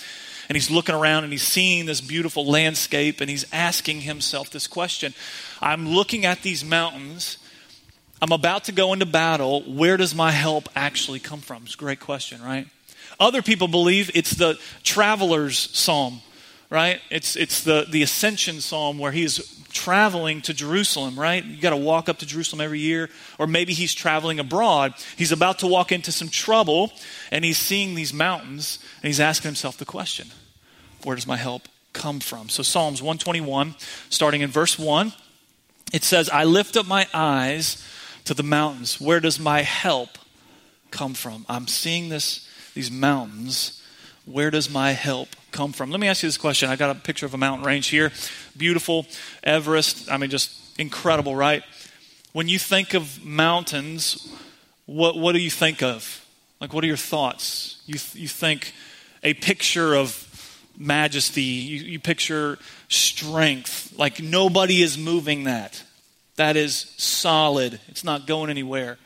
And 0.49 0.57
he's 0.57 0.71
looking 0.71 0.95
around 0.95 1.25
and 1.25 1.33
he's 1.33 1.43
seeing 1.47 1.87
this 1.87 2.01
beautiful 2.01 2.47
landscape 2.47 3.21
and 3.21 3.29
he's 3.29 3.45
asking 3.53 4.03
himself 4.03 4.51
this 4.51 4.67
question 4.67 5.15
I'm 5.61 5.89
looking 5.89 6.25
at 6.25 6.43
these 6.43 6.65
mountains. 6.65 7.39
I'm 8.21 8.33
about 8.33 8.65
to 8.65 8.73
go 8.73 8.93
into 8.93 9.07
battle. 9.07 9.63
Where 9.63 9.97
does 9.97 10.15
my 10.15 10.31
help 10.31 10.69
actually 10.77 11.19
come 11.19 11.41
from? 11.41 11.65
It's 11.65 11.75
a 11.75 11.79
great 11.79 11.99
question, 11.99 12.41
right? 12.41 12.69
Other 13.19 13.43
people 13.43 13.67
believe 13.67 14.11
it's 14.15 14.33
the 14.33 14.59
traveler's 14.85 15.59
psalm, 15.59 16.21
right? 16.73 17.03
It's, 17.11 17.37
it's 17.37 17.65
the, 17.65 17.85
the 17.87 18.03
ascension 18.03 18.63
psalm 18.63 18.99
where 18.99 19.13
he's 19.13 19.63
traveling 19.75 20.41
to 20.41 20.55
Jerusalem, 20.55 21.21
right? 21.21 21.45
You 21.45 21.61
got 21.61 21.71
to 21.71 21.77
walk 21.77 22.09
up 22.09 22.19
to 22.21 22.27
Jerusalem 22.27 22.63
every 22.63 22.81
year. 22.81 23.11
Or 23.39 23.47
maybe 23.47 23.75
he's 23.75 23.93
traveling 23.93 24.41
abroad. 24.41 24.95
He's 25.17 25.33
about 25.33 25.59
to 25.59 25.67
walk 25.67 25.93
into 25.93 26.11
some 26.11 26.31
trouble 26.31 26.91
and 27.31 27.45
he's 27.45 27.59
seeing 27.59 27.95
these 27.95 28.15
mountains 28.15 28.79
and 29.03 29.09
he's 29.09 29.21
asking 29.21 29.51
himself 29.51 29.77
the 29.77 29.85
question 29.85 30.29
where 31.05 31.15
does 31.15 31.27
my 31.27 31.37
help 31.37 31.69
come 31.93 32.21
from? 32.21 32.49
So, 32.49 32.63
Psalms 32.63 33.03
121, 33.03 33.75
starting 34.09 34.41
in 34.41 34.51
verse 34.51 34.79
1, 34.79 35.13
it 35.93 36.05
says, 36.05 36.31
I 36.31 36.45
lift 36.45 36.77
up 36.79 36.87
my 36.87 37.07
eyes 37.13 37.87
to 38.25 38.35
the 38.35 38.45
mountains. 38.45 38.99
Where 38.99 39.21
does 39.21 39.39
my 39.39 39.61
help 39.61 40.17
come 40.91 41.13
from? 41.13 41.45
I'm 41.51 41.67
seeing 41.67 42.09
this 42.09 42.49
these 42.73 42.91
mountains, 42.91 43.83
where 44.25 44.51
does 44.51 44.71
my 44.71 44.93
help 44.93 45.37
come 45.53 45.73
from? 45.73 45.91
Let 45.91 46.01
me 46.01 46.09
ask 46.09 46.23
you 46.23 46.29
this 46.29 46.39
question. 46.39 46.69
I 46.69 46.77
got 46.77 46.95
a 46.97 46.99
picture 46.99 47.27
of 47.27 47.35
a 47.35 47.39
mountain 47.39 47.67
range 47.67 47.89
here. 47.89 48.11
Beautiful. 48.57 49.07
Everest. 49.45 50.11
I 50.11 50.17
mean, 50.17 50.31
just 50.31 50.79
incredible, 50.79 51.37
right? 51.37 51.63
When 52.33 52.49
you 52.49 52.59
think 52.59 52.95
of 52.95 53.25
mountains, 53.25 54.35
what, 54.87 55.17
what 55.17 55.33
do 55.33 55.39
you 55.39 55.51
think 55.51 55.83
of? 55.83 56.25
Like, 56.61 56.73
what 56.73 56.83
are 56.85 56.87
your 56.87 56.97
thoughts? 56.97 57.83
You, 57.87 57.99
you 58.15 58.29
think 58.29 58.73
a 59.23 59.35
picture 59.35 59.95
of 59.95 60.29
majesty. 60.77 61.43
You, 61.43 61.83
you 61.83 62.01
picture 62.01 62.59
strength, 62.89 63.97
like 63.99 64.23
nobody 64.23 64.83
is 64.83 64.99
moving 64.99 65.45
that. 65.45 65.83
That 66.37 66.57
is 66.57 66.95
solid, 66.97 67.79
it's 67.89 68.05
not 68.05 68.27
going 68.27 68.51
anywhere, 68.51 68.99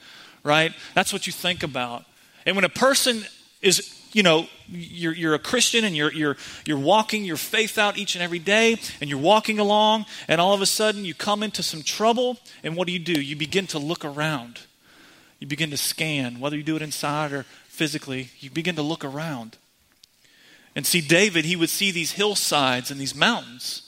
right? 0.42 0.72
That's 0.94 1.12
what 1.12 1.26
you 1.26 1.32
think 1.32 1.62
about. 1.62 2.04
And 2.44 2.54
when 2.54 2.64
a 2.64 2.70
person 2.70 3.24
is 3.62 3.96
you 4.16 4.22
know, 4.22 4.46
you're, 4.68 5.12
you're 5.12 5.34
a 5.34 5.38
Christian 5.38 5.84
and 5.84 5.94
you're, 5.94 6.10
you're, 6.10 6.38
you're 6.64 6.78
walking 6.78 7.22
your 7.22 7.36
faith 7.36 7.76
out 7.76 7.98
each 7.98 8.14
and 8.14 8.24
every 8.24 8.38
day 8.38 8.78
and 8.98 9.10
you're 9.10 9.18
walking 9.18 9.58
along, 9.58 10.06
and 10.26 10.40
all 10.40 10.54
of 10.54 10.62
a 10.62 10.66
sudden 10.66 11.04
you 11.04 11.12
come 11.12 11.42
into 11.42 11.62
some 11.62 11.82
trouble, 11.82 12.38
and 12.62 12.76
what 12.76 12.86
do 12.86 12.94
you 12.94 12.98
do? 12.98 13.20
You 13.20 13.36
begin 13.36 13.66
to 13.68 13.78
look 13.78 14.06
around. 14.06 14.60
You 15.38 15.46
begin 15.46 15.68
to 15.68 15.76
scan, 15.76 16.40
whether 16.40 16.56
you 16.56 16.62
do 16.62 16.76
it 16.76 16.82
inside 16.82 17.32
or 17.32 17.42
physically, 17.68 18.30
you 18.40 18.48
begin 18.48 18.74
to 18.76 18.82
look 18.82 19.04
around. 19.04 19.58
And 20.74 20.86
see, 20.86 21.02
David, 21.02 21.44
he 21.44 21.54
would 21.54 21.68
see 21.68 21.90
these 21.90 22.12
hillsides 22.12 22.90
and 22.90 22.98
these 22.98 23.14
mountains. 23.14 23.82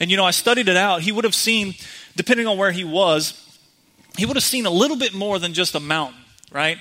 And 0.00 0.10
you 0.10 0.16
know, 0.16 0.24
I 0.24 0.30
studied 0.30 0.68
it 0.68 0.78
out. 0.78 1.02
He 1.02 1.12
would 1.12 1.24
have 1.24 1.34
seen, 1.34 1.74
depending 2.16 2.46
on 2.46 2.56
where 2.56 2.72
he 2.72 2.84
was, 2.84 3.38
he 4.16 4.24
would 4.24 4.36
have 4.36 4.42
seen 4.42 4.64
a 4.64 4.70
little 4.70 4.96
bit 4.96 5.12
more 5.12 5.38
than 5.38 5.52
just 5.52 5.74
a 5.74 5.80
mountain, 5.80 6.20
right? 6.50 6.78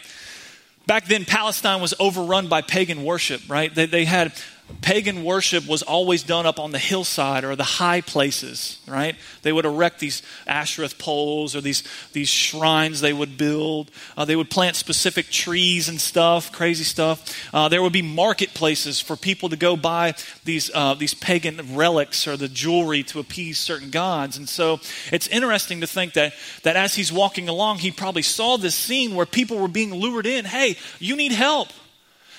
Back 0.87 1.05
then, 1.05 1.25
Palestine 1.25 1.81
was 1.81 1.93
overrun 1.99 2.47
by 2.47 2.61
pagan 2.61 3.03
worship, 3.03 3.41
right? 3.49 3.73
They, 3.73 3.85
they 3.85 4.05
had 4.05 4.33
pagan 4.81 5.23
worship 5.23 5.67
was 5.67 5.81
always 5.83 6.23
done 6.23 6.45
up 6.45 6.59
on 6.59 6.71
the 6.71 6.79
hillside 6.79 7.43
or 7.43 7.55
the 7.55 7.63
high 7.63 8.01
places, 8.01 8.79
right? 8.87 9.15
They 9.41 9.51
would 9.51 9.65
erect 9.65 9.99
these 9.99 10.21
Asherah 10.47 10.89
poles 10.97 11.55
or 11.55 11.61
these, 11.61 11.83
these 12.13 12.29
shrines 12.29 13.01
they 13.01 13.13
would 13.13 13.37
build. 13.37 13.91
Uh, 14.15 14.25
they 14.25 14.35
would 14.35 14.49
plant 14.49 14.75
specific 14.75 15.29
trees 15.29 15.89
and 15.89 15.99
stuff, 15.99 16.51
crazy 16.51 16.83
stuff. 16.83 17.53
Uh, 17.53 17.69
there 17.69 17.81
would 17.81 17.93
be 17.93 18.01
marketplaces 18.01 18.99
for 18.99 19.15
people 19.15 19.49
to 19.49 19.55
go 19.55 19.75
buy 19.75 20.13
these, 20.45 20.71
uh, 20.73 20.93
these 20.93 21.13
pagan 21.13 21.75
relics 21.75 22.27
or 22.27 22.37
the 22.37 22.47
jewelry 22.47 23.03
to 23.03 23.19
appease 23.19 23.59
certain 23.59 23.89
gods. 23.89 24.37
And 24.37 24.47
so 24.47 24.79
it's 25.11 25.27
interesting 25.27 25.81
to 25.81 25.87
think 25.87 26.13
that, 26.13 26.33
that 26.63 26.75
as 26.75 26.95
he's 26.95 27.11
walking 27.11 27.49
along, 27.49 27.79
he 27.79 27.91
probably 27.91 28.21
saw 28.21 28.57
this 28.57 28.75
scene 28.75 29.15
where 29.15 29.25
people 29.25 29.57
were 29.57 29.67
being 29.67 29.93
lured 29.93 30.25
in. 30.25 30.45
Hey, 30.45 30.77
you 30.99 31.15
need 31.15 31.31
help. 31.31 31.69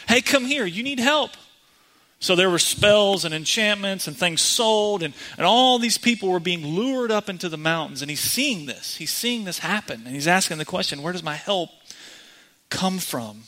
Hey, 0.09 0.21
come 0.21 0.45
here. 0.45 0.67
You 0.67 0.83
need 0.83 0.99
help. 0.99 1.31
So 2.23 2.37
there 2.37 2.49
were 2.49 2.61
spells 2.61 3.25
and 3.25 3.35
enchantments 3.35 4.07
and 4.07 4.17
things 4.17 4.41
sold, 4.41 5.03
and, 5.03 5.13
and 5.37 5.45
all 5.45 5.81
these 5.81 5.99
people 5.99 6.29
were 6.29 6.39
being 6.39 6.65
lured 6.65 7.11
up 7.11 7.29
into 7.29 7.49
the 7.49 7.57
mountains. 7.57 8.01
And 8.01 8.09
he's 8.09 8.21
seeing 8.21 8.67
this. 8.67 8.95
He's 8.95 9.13
seeing 9.13 9.45
this 9.45 9.59
happen. 9.59 10.03
And 10.07 10.15
he's 10.15 10.29
asking 10.29 10.59
the 10.59 10.65
question 10.65 11.03
where 11.03 11.13
does 11.13 11.25
my 11.25 11.35
help 11.35 11.71
come 12.71 13.01
from? 13.01 13.43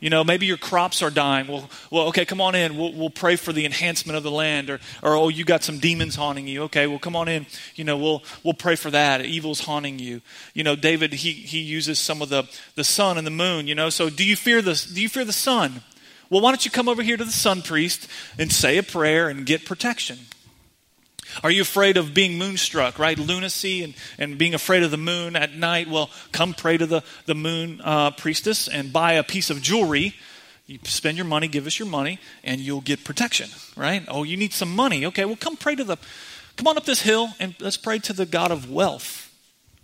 You 0.00 0.08
know, 0.08 0.24
maybe 0.24 0.46
your 0.46 0.56
crops 0.56 1.02
are 1.02 1.10
dying. 1.10 1.46
Well, 1.46 1.68
well 1.90 2.06
okay, 2.08 2.24
come 2.24 2.40
on 2.40 2.54
in. 2.54 2.78
We'll, 2.78 2.94
we'll 2.94 3.10
pray 3.10 3.36
for 3.36 3.52
the 3.52 3.66
enhancement 3.66 4.16
of 4.16 4.22
the 4.22 4.30
land. 4.30 4.70
Or, 4.70 4.80
or, 5.02 5.14
oh, 5.14 5.28
you 5.28 5.44
got 5.44 5.62
some 5.62 5.78
demons 5.78 6.14
haunting 6.14 6.48
you. 6.48 6.62
Okay, 6.62 6.86
well, 6.86 6.98
come 6.98 7.14
on 7.14 7.28
in. 7.28 7.44
You 7.74 7.84
know, 7.84 7.98
we'll, 7.98 8.24
we'll 8.42 8.54
pray 8.54 8.76
for 8.76 8.90
that. 8.90 9.26
Evil's 9.26 9.60
haunting 9.60 9.98
you. 9.98 10.22
You 10.54 10.64
know, 10.64 10.74
David, 10.74 11.12
he, 11.12 11.32
he 11.32 11.58
uses 11.60 11.98
some 11.98 12.22
of 12.22 12.30
the, 12.30 12.44
the 12.76 12.82
sun 12.82 13.18
and 13.18 13.26
the 13.26 13.30
moon, 13.30 13.66
you 13.66 13.74
know. 13.74 13.90
So 13.90 14.08
do 14.08 14.24
you 14.24 14.36
fear 14.36 14.62
the, 14.62 14.72
do 14.94 15.02
you 15.02 15.10
fear 15.10 15.26
the 15.26 15.34
sun? 15.34 15.82
Well, 16.32 16.40
why 16.40 16.50
don't 16.50 16.64
you 16.64 16.70
come 16.70 16.88
over 16.88 17.02
here 17.02 17.18
to 17.18 17.24
the 17.26 17.30
sun 17.30 17.60
priest 17.60 18.08
and 18.38 18.50
say 18.50 18.78
a 18.78 18.82
prayer 18.82 19.28
and 19.28 19.44
get 19.44 19.66
protection? 19.66 20.18
Are 21.44 21.50
you 21.50 21.60
afraid 21.60 21.98
of 21.98 22.14
being 22.14 22.38
moonstruck, 22.38 22.98
right? 22.98 23.18
Lunacy 23.18 23.84
and, 23.84 23.92
and 24.16 24.38
being 24.38 24.54
afraid 24.54 24.82
of 24.82 24.90
the 24.90 24.96
moon 24.96 25.36
at 25.36 25.54
night? 25.54 25.90
Well, 25.90 26.08
come 26.32 26.54
pray 26.54 26.78
to 26.78 26.86
the, 26.86 27.02
the 27.26 27.34
moon 27.34 27.82
uh, 27.84 28.12
priestess 28.12 28.66
and 28.66 28.94
buy 28.94 29.12
a 29.12 29.22
piece 29.22 29.50
of 29.50 29.60
jewelry. 29.60 30.14
You 30.64 30.78
spend 30.84 31.18
your 31.18 31.26
money, 31.26 31.48
give 31.48 31.66
us 31.66 31.78
your 31.78 31.88
money, 31.88 32.18
and 32.42 32.62
you'll 32.62 32.80
get 32.80 33.04
protection, 33.04 33.50
right? 33.76 34.02
Oh, 34.08 34.22
you 34.22 34.38
need 34.38 34.54
some 34.54 34.74
money. 34.74 35.04
Okay, 35.04 35.26
well, 35.26 35.36
come 35.36 35.58
pray 35.58 35.74
to 35.74 35.84
the, 35.84 35.98
come 36.56 36.66
on 36.66 36.78
up 36.78 36.86
this 36.86 37.02
hill 37.02 37.28
and 37.40 37.54
let's 37.60 37.76
pray 37.76 37.98
to 37.98 38.14
the 38.14 38.24
God 38.24 38.50
of 38.50 38.70
wealth, 38.70 39.30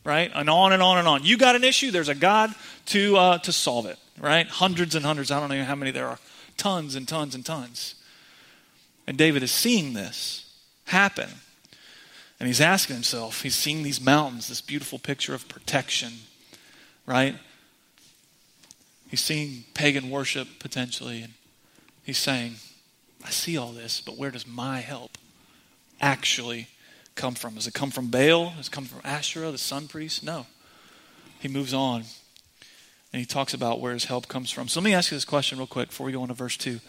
right? 0.03 0.31
And 0.35 0.49
on 0.49 0.73
and 0.73 0.83
on 0.83 0.97
and 0.97 1.07
on. 1.07 1.25
You 1.25 1.37
got 1.37 1.57
an 1.57 1.65
issue, 1.65 1.91
there's 1.91 2.09
a 2.09 2.15
God 2.15 2.55
to, 2.87 3.19
uh, 3.19 3.39
to 3.41 3.53
solve 3.53 3.85
it, 3.85 3.99
right? 4.19 4.47
Hundreds 4.47 4.95
and 4.95 5.05
hundreds. 5.05 5.31
I 5.31 5.41
don't 5.41 5.51
know 5.51 5.63
how 5.63 5.75
many 5.75 5.91
there 5.91 6.07
are 6.07 6.19
tons 6.59 6.95
and 6.95 7.09
tons 7.09 7.35
and 7.35 7.47
tons. 7.47 7.95
And 9.07 9.17
David 9.17 9.43
is 9.43 9.51
seeing 9.51 9.95
this 9.95 10.53
happen. 10.85 11.31
And 12.41 12.47
he's 12.47 12.61
asking 12.61 12.95
himself, 12.95 13.43
he's 13.43 13.57
seeing 13.57 13.83
these 13.83 14.01
mountains, 14.01 14.49
this 14.49 14.61
beautiful 14.61 14.99
picture 14.99 15.35
of 15.35 15.49
protection, 15.49 16.13
right? 17.05 17.35
He's 19.09 19.21
seeing 19.21 19.65
pagan 19.75 20.11
worship 20.11 20.47
potentially, 20.61 21.23
and 21.23 21.33
he's 22.05 22.19
saying, 22.19 22.57
I 23.25 23.31
see 23.31 23.57
all 23.57 23.73
this, 23.73 24.01
but 24.01 24.17
where 24.17 24.31
does 24.31 24.47
my 24.47 24.81
help 24.81 25.19
actually 26.01 26.69
come 27.17 27.35
from? 27.35 27.55
Does 27.55 27.67
it 27.67 27.75
come 27.75 27.91
from 27.91 28.09
Baal? 28.09 28.53
Does 28.57 28.69
it 28.69 28.73
come 28.73 28.85
from 28.85 29.01
Asherah, 29.03 29.51
the 29.51 29.59
sun 29.59 29.89
priest? 29.89 30.23
No. 30.23 30.47
He 31.41 31.49
moves 31.49 31.75
on 31.75 32.05
and 33.13 33.21
he 33.21 33.27
talks 33.27 33.55
about 33.55 33.81
where 33.81 33.93
his 33.93 34.05
help 34.05 34.29
comes 34.29 34.51
from. 34.51 34.69
So 34.69 34.81
let 34.81 34.85
me 34.85 34.95
ask 34.95 35.11
you 35.11 35.17
this 35.17 35.25
question 35.25 35.59
real 35.59 35.67
quick 35.67 35.89
before 35.89 36.07
we 36.07 36.13
go 36.13 36.23
on 36.23 36.29
to 36.29 36.35
verse 36.35 36.57
2. 36.57 36.81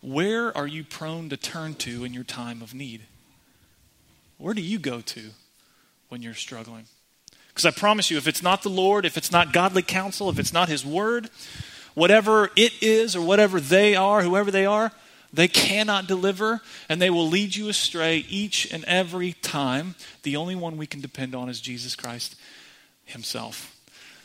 Where 0.00 0.56
are 0.56 0.66
you 0.66 0.84
prone 0.84 1.28
to 1.30 1.36
turn 1.36 1.74
to 1.74 2.04
in 2.04 2.14
your 2.14 2.24
time 2.24 2.62
of 2.62 2.74
need? 2.74 3.02
Where 4.36 4.54
do 4.54 4.62
you 4.62 4.78
go 4.78 5.00
to 5.00 5.30
when 6.08 6.22
you're 6.22 6.34
struggling? 6.34 6.84
Because 7.48 7.66
I 7.66 7.72
promise 7.72 8.08
you, 8.08 8.16
if 8.16 8.28
it's 8.28 8.42
not 8.42 8.62
the 8.62 8.68
Lord, 8.68 9.04
if 9.04 9.16
it's 9.16 9.32
not 9.32 9.52
godly 9.52 9.82
counsel, 9.82 10.30
if 10.30 10.38
it's 10.38 10.52
not 10.52 10.68
His 10.68 10.86
Word, 10.86 11.28
whatever 11.94 12.50
it 12.54 12.72
is 12.80 13.16
or 13.16 13.22
whatever 13.22 13.58
they 13.58 13.96
are, 13.96 14.22
whoever 14.22 14.52
they 14.52 14.64
are, 14.64 14.92
they 15.32 15.48
cannot 15.48 16.06
deliver 16.06 16.60
and 16.88 17.02
they 17.02 17.10
will 17.10 17.26
lead 17.26 17.56
you 17.56 17.68
astray 17.68 18.18
each 18.28 18.72
and 18.72 18.84
every 18.84 19.32
time. 19.32 19.96
The 20.22 20.36
only 20.36 20.54
one 20.54 20.76
we 20.76 20.86
can 20.86 21.00
depend 21.00 21.34
on 21.34 21.48
is 21.48 21.60
Jesus 21.60 21.96
Christ 21.96 22.36
Himself. 23.04 23.77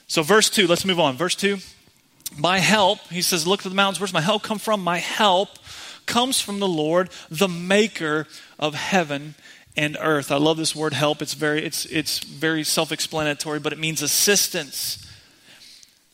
So, 0.07 0.21
verse 0.23 0.49
2, 0.49 0.67
let's 0.67 0.85
move 0.85 0.99
on. 0.99 1.17
Verse 1.17 1.35
2 1.35 1.57
My 2.37 2.59
help, 2.59 2.99
he 3.09 3.21
says, 3.21 3.47
Look 3.47 3.61
to 3.63 3.69
the 3.69 3.75
mountains. 3.75 3.99
Where's 3.99 4.13
my 4.13 4.21
help 4.21 4.43
come 4.43 4.59
from? 4.59 4.83
My 4.83 4.97
help 4.97 5.49
comes 6.05 6.41
from 6.41 6.59
the 6.59 6.67
Lord, 6.67 7.09
the 7.29 7.47
maker 7.47 8.27
of 8.59 8.75
heaven 8.75 9.35
and 9.75 9.97
earth. 9.99 10.31
I 10.31 10.37
love 10.37 10.57
this 10.57 10.75
word 10.75 10.93
help. 10.93 11.21
It's 11.21 11.33
very, 11.33 11.65
it's, 11.65 11.85
it's 11.85 12.19
very 12.19 12.63
self 12.63 12.91
explanatory, 12.91 13.59
but 13.59 13.73
it 13.73 13.79
means 13.79 14.01
assistance. 14.01 14.99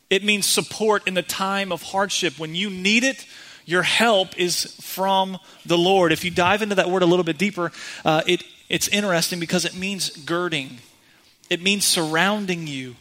It 0.10 0.24
means 0.24 0.46
support 0.48 1.08
in 1.08 1.14
the 1.14 1.22
time 1.22 1.72
of 1.72 1.84
hardship. 1.84 2.40
When 2.40 2.56
you 2.56 2.70
need 2.70 3.04
it, 3.04 3.26
your 3.66 3.84
help 3.84 4.38
is 4.40 4.66
from 4.82 5.38
the 5.66 5.78
Lord. 5.78 6.12
If 6.12 6.26
you 6.26 6.32
dive 6.32 6.64
into 6.64 6.76
that 6.76 6.90
word 6.90 7.04
a 7.04 7.06
little 7.06 7.24
bit 7.24 7.38
deeper, 7.38 7.72
uh, 8.04 8.24
it, 8.26 8.44
it's 8.68 8.88
interesting 8.88 9.40
because 9.40 9.66
it 9.66 9.76
means 9.76 10.10
girding, 10.10 10.80
it 11.50 11.62
means 11.62 11.86
surrounding 11.86 12.66
you. 12.66 12.96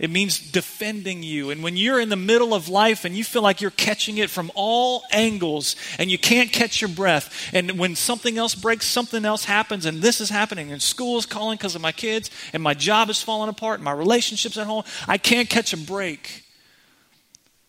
It 0.00 0.08
means 0.08 0.38
defending 0.38 1.22
you. 1.22 1.50
And 1.50 1.62
when 1.62 1.76
you're 1.76 2.00
in 2.00 2.08
the 2.08 2.16
middle 2.16 2.54
of 2.54 2.70
life 2.70 3.04
and 3.04 3.14
you 3.14 3.22
feel 3.22 3.42
like 3.42 3.60
you're 3.60 3.70
catching 3.70 4.16
it 4.16 4.30
from 4.30 4.50
all 4.54 5.04
angles 5.12 5.76
and 5.98 6.10
you 6.10 6.16
can't 6.16 6.50
catch 6.50 6.80
your 6.80 6.88
breath, 6.88 7.50
and 7.52 7.78
when 7.78 7.94
something 7.94 8.38
else 8.38 8.54
breaks, 8.54 8.86
something 8.86 9.26
else 9.26 9.44
happens, 9.44 9.84
and 9.84 10.00
this 10.00 10.18
is 10.22 10.30
happening, 10.30 10.72
and 10.72 10.80
school 10.80 11.18
is 11.18 11.26
calling 11.26 11.58
because 11.58 11.74
of 11.74 11.82
my 11.82 11.92
kids, 11.92 12.30
and 12.54 12.62
my 12.62 12.72
job 12.72 13.10
is 13.10 13.22
falling 13.22 13.50
apart, 13.50 13.74
and 13.74 13.84
my 13.84 13.92
relationships 13.92 14.56
at 14.56 14.66
home, 14.66 14.84
I 15.06 15.18
can't 15.18 15.50
catch 15.50 15.74
a 15.74 15.76
break. 15.76 16.44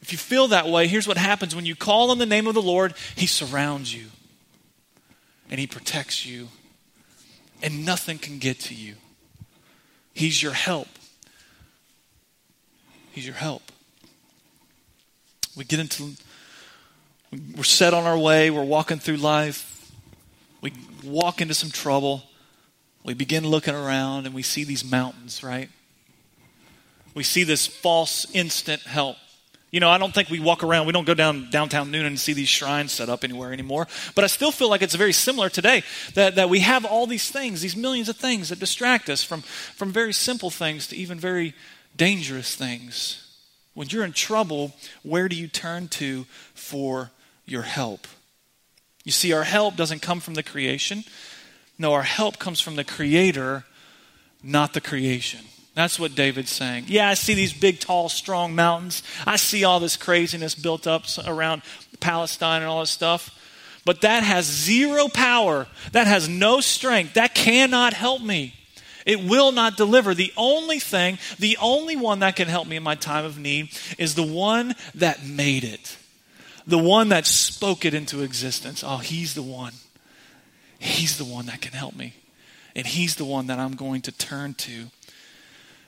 If 0.02 0.14
you 0.14 0.18
feel 0.18 0.48
that 0.48 0.70
way, 0.70 0.88
here's 0.88 1.10
what 1.10 1.18
happens 1.18 1.54
when 1.54 1.66
you 1.66 1.76
call 1.76 2.12
on 2.12 2.18
the 2.18 2.26
name 2.26 2.48
of 2.48 2.54
the 2.54 2.62
Lord, 2.62 2.94
He 3.16 3.28
surrounds 3.28 3.94
you 3.94 4.06
and 5.50 5.60
He 5.60 5.68
protects 5.68 6.26
you, 6.26 6.48
and 7.62 7.86
nothing 7.86 8.18
can 8.18 8.40
get 8.40 8.62
to 8.62 8.74
you. 8.74 8.96
He's 10.14 10.42
your 10.42 10.54
help. 10.54 10.88
He's 13.12 13.26
your 13.26 13.36
help. 13.36 13.62
We 15.56 15.66
get 15.66 15.80
into, 15.80 16.12
we're 17.56 17.64
set 17.64 17.94
on 17.94 18.06
our 18.06 18.18
way, 18.18 18.50
we're 18.50 18.64
walking 18.64 19.00
through 19.00 19.18
life, 19.18 19.92
we 20.62 20.72
walk 21.04 21.42
into 21.42 21.54
some 21.54 21.70
trouble, 21.70 22.24
we 23.04 23.14
begin 23.14 23.46
looking 23.46 23.76
around 23.76 24.26
and 24.28 24.34
we 24.34 24.44
see 24.44 24.64
these 24.64 24.90
mountains, 24.90 25.44
right? 25.44 25.70
We 27.14 27.24
see 27.24 27.44
this 27.44 27.68
false 27.68 28.34
instant 28.34 28.82
help. 28.84 29.18
You 29.72 29.80
know, 29.80 29.90
I 29.90 29.98
don't 29.98 30.14
think 30.14 30.30
we 30.30 30.40
walk 30.40 30.64
around, 30.64 30.86
we 30.86 30.94
don't 30.94 31.06
go 31.06 31.14
down 31.14 31.50
downtown 31.50 31.92
Newnan 31.92 32.08
and 32.08 32.20
see 32.20 32.34
these 32.34 32.50
shrines 32.50 32.92
set 32.94 33.10
up 33.10 33.24
anywhere 33.24 33.52
anymore. 33.52 33.88
But 34.16 34.24
I 34.24 34.28
still 34.28 34.52
feel 34.52 34.70
like 34.70 34.82
it's 34.82 34.96
very 34.96 35.14
similar 35.14 35.50
today 35.50 35.84
that, 36.14 36.36
that 36.36 36.50
we 36.50 36.60
have 36.60 36.86
all 36.86 37.08
these 37.08 37.30
things, 37.30 37.62
these 37.62 37.76
millions 37.76 38.08
of 38.08 38.18
things 38.18 38.50
that 38.50 38.60
distract 38.60 39.10
us 39.10 39.24
from, 39.24 39.42
from 39.42 39.92
very 39.92 40.14
simple 40.14 40.50
things 40.50 40.88
to 40.88 40.96
even 40.96 41.20
very 41.20 41.54
dangerous 41.96 42.56
things. 42.56 43.18
When 43.74 43.88
you're 43.90 44.04
in 44.04 44.14
trouble, 44.14 44.74
where 45.04 45.30
do 45.30 45.36
you 45.36 45.48
turn 45.48 45.88
to 45.90 46.26
for 46.54 47.12
your 47.46 47.62
help? 47.62 48.08
You 49.04 49.12
see, 49.12 49.34
our 49.34 49.44
help 49.44 49.76
doesn't 49.76 50.02
come 50.02 50.20
from 50.20 50.34
the 50.36 50.44
creation. 50.44 51.04
No, 51.78 51.94
our 51.94 52.04
help 52.04 52.38
comes 52.38 52.60
from 52.60 52.76
the 52.76 52.84
Creator, 52.84 53.64
not 54.44 54.74
the 54.74 54.82
creation. 54.82 55.40
That's 55.74 55.98
what 55.98 56.16
David's 56.16 56.52
saying. 56.52 56.86
Yeah, 56.88 57.10
I 57.10 57.14
see 57.14 57.34
these 57.34 57.54
big, 57.54 57.80
tall, 57.80 58.10
strong 58.10 58.54
mountains. 58.54 59.04
I 59.26 59.38
see 59.38 59.64
all 59.64 59.80
this 59.80 59.96
craziness 59.96 60.54
built 60.54 60.86
up 60.86 61.06
around 61.26 61.62
Palestine 62.00 62.62
and 62.62 62.70
all 62.70 62.82
this 62.82 62.92
stuff. 62.92 63.38
But 63.86 64.02
that 64.02 64.24
has 64.24 64.46
zero 64.46 65.08
power. 65.08 65.68
That 65.94 66.08
has 66.08 66.28
no 66.28 66.60
strength. 66.60 67.14
That 67.14 67.34
cannot 67.34 67.94
help 67.94 68.22
me. 68.22 68.54
It 69.06 69.24
will 69.24 69.52
not 69.52 69.78
deliver. 69.78 70.14
The 70.14 70.34
only 70.38 70.80
thing, 70.80 71.18
the 71.40 71.58
only 71.62 71.96
one 71.96 72.20
that 72.20 72.36
can 72.36 72.48
help 72.48 72.68
me 72.68 72.76
in 72.76 72.84
my 72.84 72.96
time 72.96 73.26
of 73.26 73.38
need 73.38 73.70
is 73.98 74.16
the 74.16 74.24
one 74.24 74.76
that 74.96 75.26
made 75.26 75.64
it, 75.64 75.98
the 76.68 76.78
one 76.78 77.10
that 77.10 77.26
spoke 77.26 77.86
it 77.86 77.94
into 77.94 78.22
existence. 78.22 78.84
Oh, 78.86 78.98
he's 78.98 79.34
the 79.34 79.44
one. 79.44 79.74
He's 80.80 81.18
the 81.18 81.26
one 81.26 81.46
that 81.46 81.62
can 81.62 81.74
help 81.74 81.96
me. 81.96 82.14
And 82.76 82.88
he's 82.88 83.16
the 83.16 83.26
one 83.26 83.48
that 83.48 83.60
I'm 83.60 83.76
going 83.76 84.02
to 84.04 84.12
turn 84.12 84.54
to. 84.56 84.88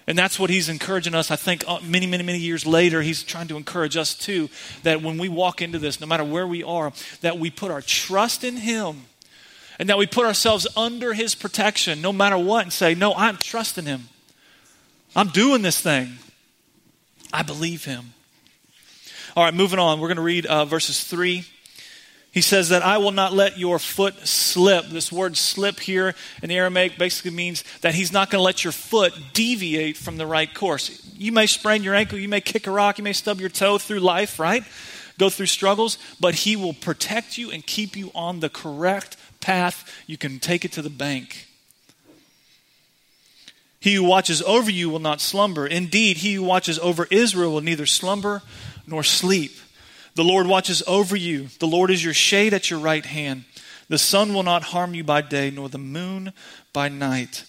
And 0.05 0.17
that's 0.17 0.37
what 0.37 0.49
he's 0.49 0.67
encouraging 0.67 1.15
us. 1.15 1.31
I 1.31 1.35
think 1.37 1.63
uh, 1.67 1.79
many, 1.81 2.05
many, 2.05 2.23
many 2.23 2.39
years 2.39 2.65
later, 2.65 3.01
he's 3.01 3.23
trying 3.23 3.47
to 3.47 3.57
encourage 3.57 3.95
us 3.95 4.13
too 4.15 4.49
that 4.83 5.01
when 5.01 5.17
we 5.17 5.29
walk 5.29 5.61
into 5.61 5.79
this, 5.79 6.01
no 6.01 6.07
matter 6.07 6.25
where 6.25 6.45
we 6.45 6.61
are, 6.61 6.91
that 7.21 7.39
we 7.39 7.49
put 7.49 7.71
our 7.71 7.81
trust 7.81 8.43
in 8.43 8.57
him 8.57 9.05
and 9.79 9.89
that 9.89 9.97
we 9.97 10.07
put 10.07 10.25
ourselves 10.25 10.67
under 10.75 11.13
his 11.13 11.35
protection 11.35 12.01
no 12.01 12.13
matter 12.13 12.37
what 12.37 12.63
and 12.63 12.73
say, 12.73 12.95
No, 12.95 13.13
I'm 13.13 13.37
trusting 13.37 13.85
him. 13.85 14.09
I'm 15.15 15.29
doing 15.29 15.61
this 15.61 15.79
thing. 15.79 16.17
I 17.31 17.43
believe 17.43 17.85
him. 17.85 18.13
All 19.35 19.43
right, 19.43 19.53
moving 19.53 19.79
on. 19.79 19.99
We're 19.99 20.07
going 20.07 20.17
to 20.17 20.23
read 20.23 20.45
uh, 20.45 20.65
verses 20.65 21.03
3 21.03 21.45
he 22.33 22.41
says 22.41 22.69
that 22.69 22.81
I 22.81 22.97
will 22.97 23.11
not 23.11 23.31
let 23.31 23.59
your 23.59 23.77
foot 23.77 24.27
slip. 24.27 24.87
This 24.87 25.11
word 25.11 25.37
slip 25.37 25.79
here 25.79 26.15
in 26.41 26.49
the 26.49 26.57
Aramaic 26.57 26.97
basically 26.97 27.29
means 27.29 27.63
that 27.81 27.93
he's 27.93 28.11
not 28.11 28.31
going 28.31 28.39
to 28.39 28.43
let 28.43 28.63
your 28.63 28.73
foot 28.73 29.13
deviate 29.33 29.97
from 29.97 30.17
the 30.17 30.25
right 30.25 30.51
course. 30.51 31.13
You 31.15 31.31
may 31.31 31.45
sprain 31.45 31.83
your 31.83 31.93
ankle, 31.93 32.17
you 32.17 32.27
may 32.27 32.41
kick 32.41 32.65
a 32.65 32.71
rock, 32.71 32.97
you 32.97 33.03
may 33.03 33.13
stub 33.13 33.39
your 33.39 33.49
toe 33.49 33.77
through 33.77 33.99
life, 33.99 34.39
right? 34.39 34.63
Go 35.19 35.29
through 35.29 35.45
struggles, 35.45 35.99
but 36.19 36.33
he 36.33 36.55
will 36.55 36.73
protect 36.73 37.37
you 37.37 37.51
and 37.51 37.63
keep 37.63 37.95
you 37.95 38.09
on 38.15 38.39
the 38.39 38.49
correct 38.49 39.15
path. 39.43 40.03
You 40.07 40.17
can 40.17 40.39
take 40.39 40.65
it 40.65 40.71
to 40.73 40.81
the 40.81 40.89
bank. 40.89 41.47
He 43.79 43.95
who 43.95 44.03
watches 44.03 44.41
over 44.43 44.71
you 44.71 44.89
will 44.89 44.99
not 44.99 45.19
slumber. 45.19 45.67
Indeed, 45.67 46.17
he 46.17 46.35
who 46.35 46.43
watches 46.43 46.79
over 46.79 47.05
Israel 47.11 47.53
will 47.53 47.61
neither 47.61 47.85
slumber 47.85 48.41
nor 48.87 49.03
sleep. 49.03 49.51
The 50.15 50.23
Lord 50.23 50.47
watches 50.47 50.81
over 50.87 51.17
you. 51.17 51.49
The 51.59 51.67
Lord 51.67 51.91
is 51.91 52.03
your 52.03 52.13
shade 52.13 52.53
at 52.53 52.69
your 52.69 52.79
right 52.79 53.05
hand. 53.05 53.43
The 53.89 53.97
sun 53.97 54.33
will 54.33 54.43
not 54.43 54.63
harm 54.63 54.95
you 54.95 55.03
by 55.03 55.21
day, 55.21 55.51
nor 55.51 55.67
the 55.67 55.77
moon 55.77 56.31
by 56.71 56.87
night. 56.87 57.43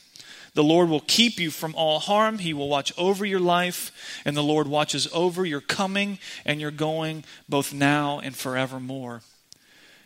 The 0.54 0.64
Lord 0.64 0.88
will 0.88 1.04
keep 1.06 1.38
you 1.38 1.50
from 1.50 1.74
all 1.76 2.00
harm. 2.00 2.38
He 2.38 2.52
will 2.52 2.68
watch 2.68 2.92
over 2.98 3.24
your 3.24 3.40
life, 3.40 3.92
and 4.24 4.36
the 4.36 4.42
Lord 4.42 4.66
watches 4.66 5.08
over 5.12 5.44
your 5.44 5.60
coming 5.60 6.18
and 6.44 6.60
your 6.60 6.70
going, 6.72 7.24
both 7.48 7.72
now 7.72 8.18
and 8.18 8.34
forevermore. 8.34 9.22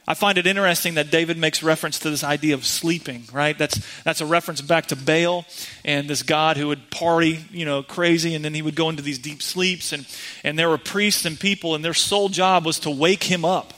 I 0.09 0.15
find 0.15 0.39
it 0.39 0.47
interesting 0.47 0.95
that 0.95 1.11
David 1.11 1.37
makes 1.37 1.63
reference 1.63 1.99
to 1.99 2.09
this 2.09 2.25
idea 2.25 2.55
of 2.55 2.65
sleeping, 2.65 3.25
right? 3.31 3.59
That's, 3.59 3.79
that's 4.05 4.23
a 4.23 4.27
reference 4.27 4.63
back 4.63 4.87
to 4.87 4.97
Baal 4.97 5.45
and 5.85 6.09
this 6.09 6.23
God 6.23 6.57
who 6.57 6.69
would 6.69 6.91
party, 6.91 7.45
you 7.51 7.67
know, 7.67 7.83
crazy, 7.83 8.35
and 8.35 8.43
then 8.43 8.55
he 8.55 8.63
would 8.63 8.75
go 8.75 8.89
into 8.89 9.03
these 9.03 9.19
deep 9.19 9.43
sleeps. 9.43 9.93
And, 9.93 10.07
and 10.43 10.59
there 10.59 10.71
were 10.71 10.79
priests 10.79 11.27
and 11.27 11.39
people, 11.39 11.75
and 11.75 11.85
their 11.85 11.93
sole 11.93 12.31
job 12.31 12.65
was 12.65 12.79
to 12.81 12.91
wake 12.91 13.23
him 13.23 13.45
up, 13.45 13.75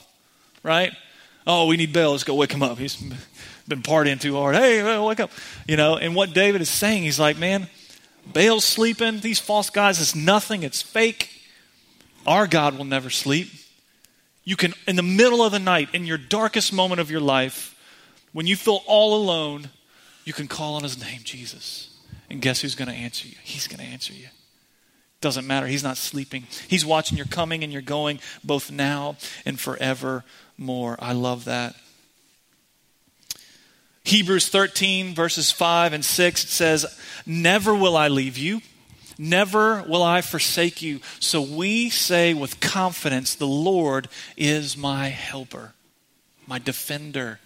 right? 0.63 0.93
Oh, 1.49 1.67
we 1.67 1.77
need 1.77 1.93
Baal. 1.93 2.13
Let's 2.13 2.23
go 2.23 2.37
wake 2.37 2.53
him 2.53 2.63
up. 2.63 2.79
He's 2.79 2.95
been 3.67 3.83
partying 3.83 4.21
too 4.21 4.37
hard. 4.37 4.55
Hey, 4.55 5.05
wake 5.05 5.19
up. 5.19 5.33
You 5.67 5.77
know, 5.77 5.97
and 5.97 6.15
what 6.15 6.33
David 6.33 6.61
is 6.61 6.71
saying, 6.71 7.03
he's 7.03 7.19
like, 7.19 7.39
man, 7.39 7.67
Baal's 8.33 8.65
sleeping. 8.65 9.19
These 9.19 9.41
false 9.41 9.69
gods, 9.69 10.01
it's 10.01 10.15
nothing. 10.15 10.63
It's 10.63 10.81
fake. 10.81 11.29
Our 12.25 12.47
God 12.47 12.79
will 12.79 12.85
never 12.85 13.11
sleep. 13.11 13.49
You 14.51 14.57
can, 14.57 14.75
in 14.89 14.97
the 14.97 15.05
middle 15.05 15.45
of 15.45 15.53
the 15.53 15.61
night, 15.61 15.91
in 15.93 16.07
your 16.07 16.19
darkest 16.19 16.73
moment 16.73 17.01
of 17.01 17.09
your 17.09 17.21
life, 17.21 17.73
when 18.33 18.49
you 18.49 18.57
feel 18.57 18.83
all 18.85 19.15
alone, 19.15 19.71
you 20.25 20.33
can 20.33 20.49
call 20.49 20.75
on 20.75 20.83
his 20.83 21.01
name, 21.01 21.21
Jesus. 21.23 21.97
And 22.29 22.43
guess 22.43 22.61
who's 22.61 22.75
going 22.75 22.89
to 22.89 22.95
answer 22.95 23.29
you? 23.29 23.37
He's 23.45 23.69
going 23.69 23.79
to 23.79 23.87
answer 23.87 24.13
you. 24.13 24.27
Doesn't 25.21 25.47
matter. 25.47 25.69
He's 25.69 25.85
not 25.85 25.97
sleeping. 25.97 26.49
He's 26.67 26.85
watching 26.85 27.17
your 27.17 27.29
coming 27.29 27.63
and 27.63 27.73
your 27.73 27.81
going, 27.81 28.19
both 28.43 28.73
now 28.73 29.15
and 29.47 29.57
forevermore. 29.61 30.97
I 30.99 31.13
love 31.13 31.45
that. 31.45 31.77
Hebrews 34.03 34.49
13, 34.49 35.15
verses 35.15 35.53
5 35.53 35.93
and 35.93 36.05
6, 36.05 36.43
it 36.43 36.49
says, 36.49 36.99
Never 37.25 37.73
will 37.73 37.97
I 37.97 38.09
leave 38.09 38.37
you 38.37 38.63
Never 39.23 39.83
will 39.83 40.03
I 40.03 40.23
forsake 40.23 40.81
you. 40.81 41.01
So 41.19 41.43
we 41.43 41.91
say 41.91 42.33
with 42.33 42.59
confidence, 42.59 43.35
The 43.35 43.47
Lord 43.47 44.09
is 44.35 44.79
my 44.79 45.09
helper, 45.09 45.75
my 46.47 46.59
defender. 46.59 47.39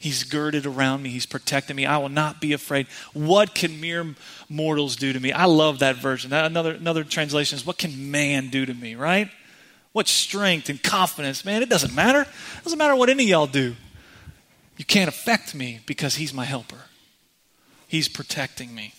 He's 0.00 0.24
girded 0.24 0.66
around 0.66 1.04
me. 1.04 1.10
He's 1.10 1.24
protecting 1.24 1.76
me. 1.76 1.86
I 1.86 1.98
will 1.98 2.08
not 2.08 2.40
be 2.40 2.52
afraid. 2.52 2.88
What 3.12 3.54
can 3.54 3.80
mere 3.80 4.16
mortals 4.48 4.96
do 4.96 5.12
to 5.12 5.20
me? 5.20 5.30
I 5.30 5.44
love 5.44 5.78
that 5.78 5.96
version. 5.96 6.32
Another, 6.32 6.72
another 6.72 7.04
translation 7.04 7.58
is, 7.58 7.64
What 7.64 7.78
can 7.78 8.10
man 8.10 8.48
do 8.48 8.66
to 8.66 8.74
me, 8.74 8.96
right? 8.96 9.30
What 9.92 10.08
strength 10.08 10.68
and 10.68 10.82
confidence. 10.82 11.44
Man, 11.44 11.62
it 11.62 11.68
doesn't 11.68 11.94
matter. 11.94 12.22
It 12.22 12.64
doesn't 12.64 12.76
matter 12.78 12.96
what 12.96 13.08
any 13.08 13.22
of 13.22 13.28
y'all 13.28 13.46
do. 13.46 13.76
You 14.76 14.84
can't 14.84 15.08
affect 15.08 15.54
me 15.54 15.78
because 15.86 16.16
he's 16.16 16.34
my 16.34 16.44
helper, 16.44 16.86
he's 17.86 18.08
protecting 18.08 18.74
me. 18.74 18.94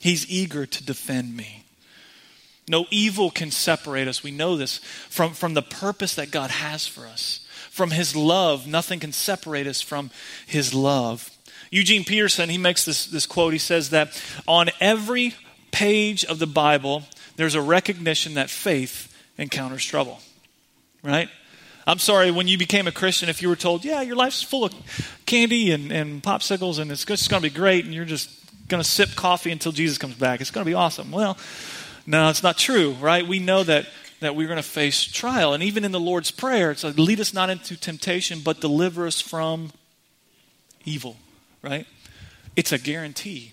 He's 0.00 0.28
eager 0.28 0.66
to 0.66 0.84
defend 0.84 1.36
me. 1.36 1.64
No 2.66 2.86
evil 2.90 3.30
can 3.30 3.50
separate 3.50 4.08
us. 4.08 4.22
We 4.22 4.30
know 4.30 4.56
this 4.56 4.78
from, 5.08 5.34
from 5.34 5.54
the 5.54 5.62
purpose 5.62 6.14
that 6.14 6.30
God 6.30 6.50
has 6.50 6.86
for 6.86 7.06
us. 7.06 7.46
From 7.70 7.90
His 7.90 8.16
love, 8.16 8.66
nothing 8.66 8.98
can 8.98 9.12
separate 9.12 9.66
us 9.66 9.80
from 9.80 10.10
His 10.46 10.74
love. 10.74 11.30
Eugene 11.70 12.04
Peterson, 12.04 12.48
he 12.48 12.58
makes 12.58 12.84
this, 12.84 13.06
this 13.06 13.26
quote. 13.26 13.52
He 13.52 13.58
says 13.58 13.90
that 13.90 14.20
on 14.48 14.70
every 14.80 15.34
page 15.70 16.24
of 16.24 16.38
the 16.38 16.46
Bible, 16.46 17.04
there's 17.36 17.54
a 17.54 17.60
recognition 17.60 18.34
that 18.34 18.50
faith 18.50 19.16
encounters 19.38 19.84
trouble. 19.84 20.20
Right? 21.02 21.28
I'm 21.86 21.98
sorry, 21.98 22.30
when 22.30 22.48
you 22.48 22.58
became 22.58 22.86
a 22.86 22.92
Christian, 22.92 23.28
if 23.28 23.42
you 23.42 23.48
were 23.48 23.56
told, 23.56 23.84
yeah, 23.84 24.00
your 24.00 24.16
life's 24.16 24.42
full 24.42 24.64
of 24.64 24.74
candy 25.26 25.72
and, 25.72 25.90
and 25.92 26.22
popsicles 26.22 26.78
and 26.78 26.90
it's 26.90 27.04
just 27.04 27.30
going 27.30 27.42
to 27.42 27.48
be 27.48 27.54
great, 27.54 27.84
and 27.84 27.94
you're 27.94 28.04
just 28.04 28.39
going 28.70 28.82
to 28.82 28.88
sip 28.88 29.14
coffee 29.14 29.50
until 29.50 29.72
Jesus 29.72 29.98
comes 29.98 30.14
back. 30.14 30.40
It's 30.40 30.50
going 30.50 30.64
to 30.64 30.70
be 30.70 30.74
awesome. 30.74 31.10
Well, 31.10 31.36
no, 32.06 32.30
it's 32.30 32.42
not 32.42 32.56
true, 32.56 32.92
right? 32.92 33.26
We 33.26 33.38
know 33.38 33.62
that 33.64 33.86
that 34.20 34.36
we're 34.36 34.46
going 34.46 34.58
to 34.58 34.62
face 34.62 35.02
trial. 35.02 35.54
And 35.54 35.62
even 35.62 35.84
in 35.84 35.92
the 35.92 36.00
Lord's 36.00 36.30
Prayer, 36.30 36.70
it's 36.70 36.84
like, 36.84 36.98
lead 36.98 37.20
us 37.20 37.32
not 37.32 37.50
into 37.50 37.76
temptation, 37.76 38.40
but 38.44 38.60
deliver 38.60 39.06
us 39.06 39.20
from 39.20 39.72
evil, 40.84 41.16
right? 41.62 41.86
It's 42.54 42.70
a 42.70 42.78
guarantee. 42.78 43.52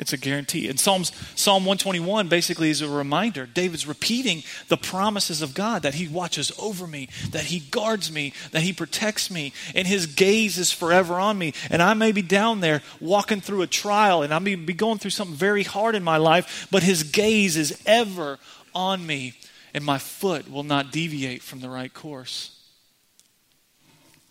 It's 0.00 0.14
a 0.14 0.16
guarantee. 0.16 0.66
And 0.70 0.80
Psalms, 0.80 1.12
Psalm 1.34 1.66
121 1.66 2.28
basically 2.28 2.70
is 2.70 2.80
a 2.80 2.88
reminder. 2.88 3.44
David's 3.44 3.86
repeating 3.86 4.42
the 4.68 4.78
promises 4.78 5.42
of 5.42 5.52
God 5.52 5.82
that 5.82 5.92
he 5.92 6.08
watches 6.08 6.50
over 6.58 6.86
me, 6.86 7.10
that 7.32 7.44
he 7.44 7.60
guards 7.60 8.10
me, 8.10 8.32
that 8.52 8.62
he 8.62 8.72
protects 8.72 9.30
me, 9.30 9.52
and 9.74 9.86
his 9.86 10.06
gaze 10.06 10.56
is 10.56 10.72
forever 10.72 11.20
on 11.20 11.36
me. 11.36 11.52
And 11.68 11.82
I 11.82 11.92
may 11.92 12.12
be 12.12 12.22
down 12.22 12.60
there 12.60 12.80
walking 12.98 13.42
through 13.42 13.60
a 13.60 13.66
trial, 13.66 14.22
and 14.22 14.32
I 14.32 14.38
may 14.38 14.54
be 14.54 14.72
going 14.72 14.96
through 14.96 15.10
something 15.10 15.36
very 15.36 15.64
hard 15.64 15.94
in 15.94 16.02
my 16.02 16.16
life, 16.16 16.66
but 16.70 16.82
his 16.82 17.02
gaze 17.02 17.58
is 17.58 17.78
ever 17.84 18.38
on 18.74 19.06
me, 19.06 19.34
and 19.74 19.84
my 19.84 19.98
foot 19.98 20.50
will 20.50 20.62
not 20.62 20.92
deviate 20.92 21.42
from 21.42 21.60
the 21.60 21.68
right 21.68 21.92
course. 21.92 22.58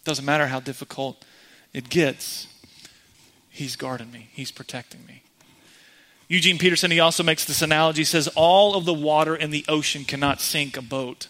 Doesn't 0.04 0.26
matter 0.26 0.48
how 0.48 0.62
difficult 0.62 1.24
it 1.74 1.92
gets, 1.92 2.48
he's 3.52 3.76
guarding 3.76 4.12
me, 4.12 4.30
he's 4.34 4.50
protecting 4.50 5.06
me. 5.06 5.22
Eugene 6.30 6.60
Peterson, 6.60 6.92
he 6.92 7.00
also 7.00 7.24
makes 7.24 7.44
this 7.44 7.63
analogy. 7.63 8.02
He 8.02 8.06
says, 8.06 8.28
All 8.36 8.76
of 8.76 8.86
the 8.86 8.94
water 8.94 9.36
in 9.36 9.50
the 9.50 9.65
ocean 9.68 10.06
cannot 10.06 10.39
sink 10.39 10.78
a 10.78 10.82
boat 10.82 11.28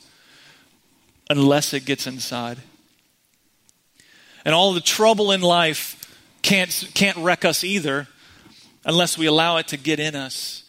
unless 1.29 1.73
it 1.73 1.85
gets 1.85 2.05
inside. 2.05 2.57
And 4.43 4.53
all 4.53 4.73
the 4.73 4.81
trouble 4.81 5.31
in 5.31 5.41
life 5.41 5.95
can't, 6.41 6.89
can't 6.93 7.17
wreck 7.17 7.45
us 7.45 7.63
either 7.63 8.07
unless 8.85 9.17
we 9.17 9.25
allow 9.25 9.57
it 9.57 9.69
to 9.69 9.77
get 9.77 9.99
in 9.99 10.15
us. 10.15 10.63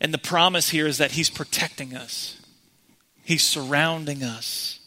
And 0.00 0.14
the 0.14 0.18
promise 0.18 0.70
here 0.70 0.86
is 0.86 0.98
that 0.98 1.12
He's 1.12 1.30
protecting 1.30 1.94
us, 1.94 2.40
He's 3.22 3.42
surrounding 3.42 4.22
us. 4.22 4.80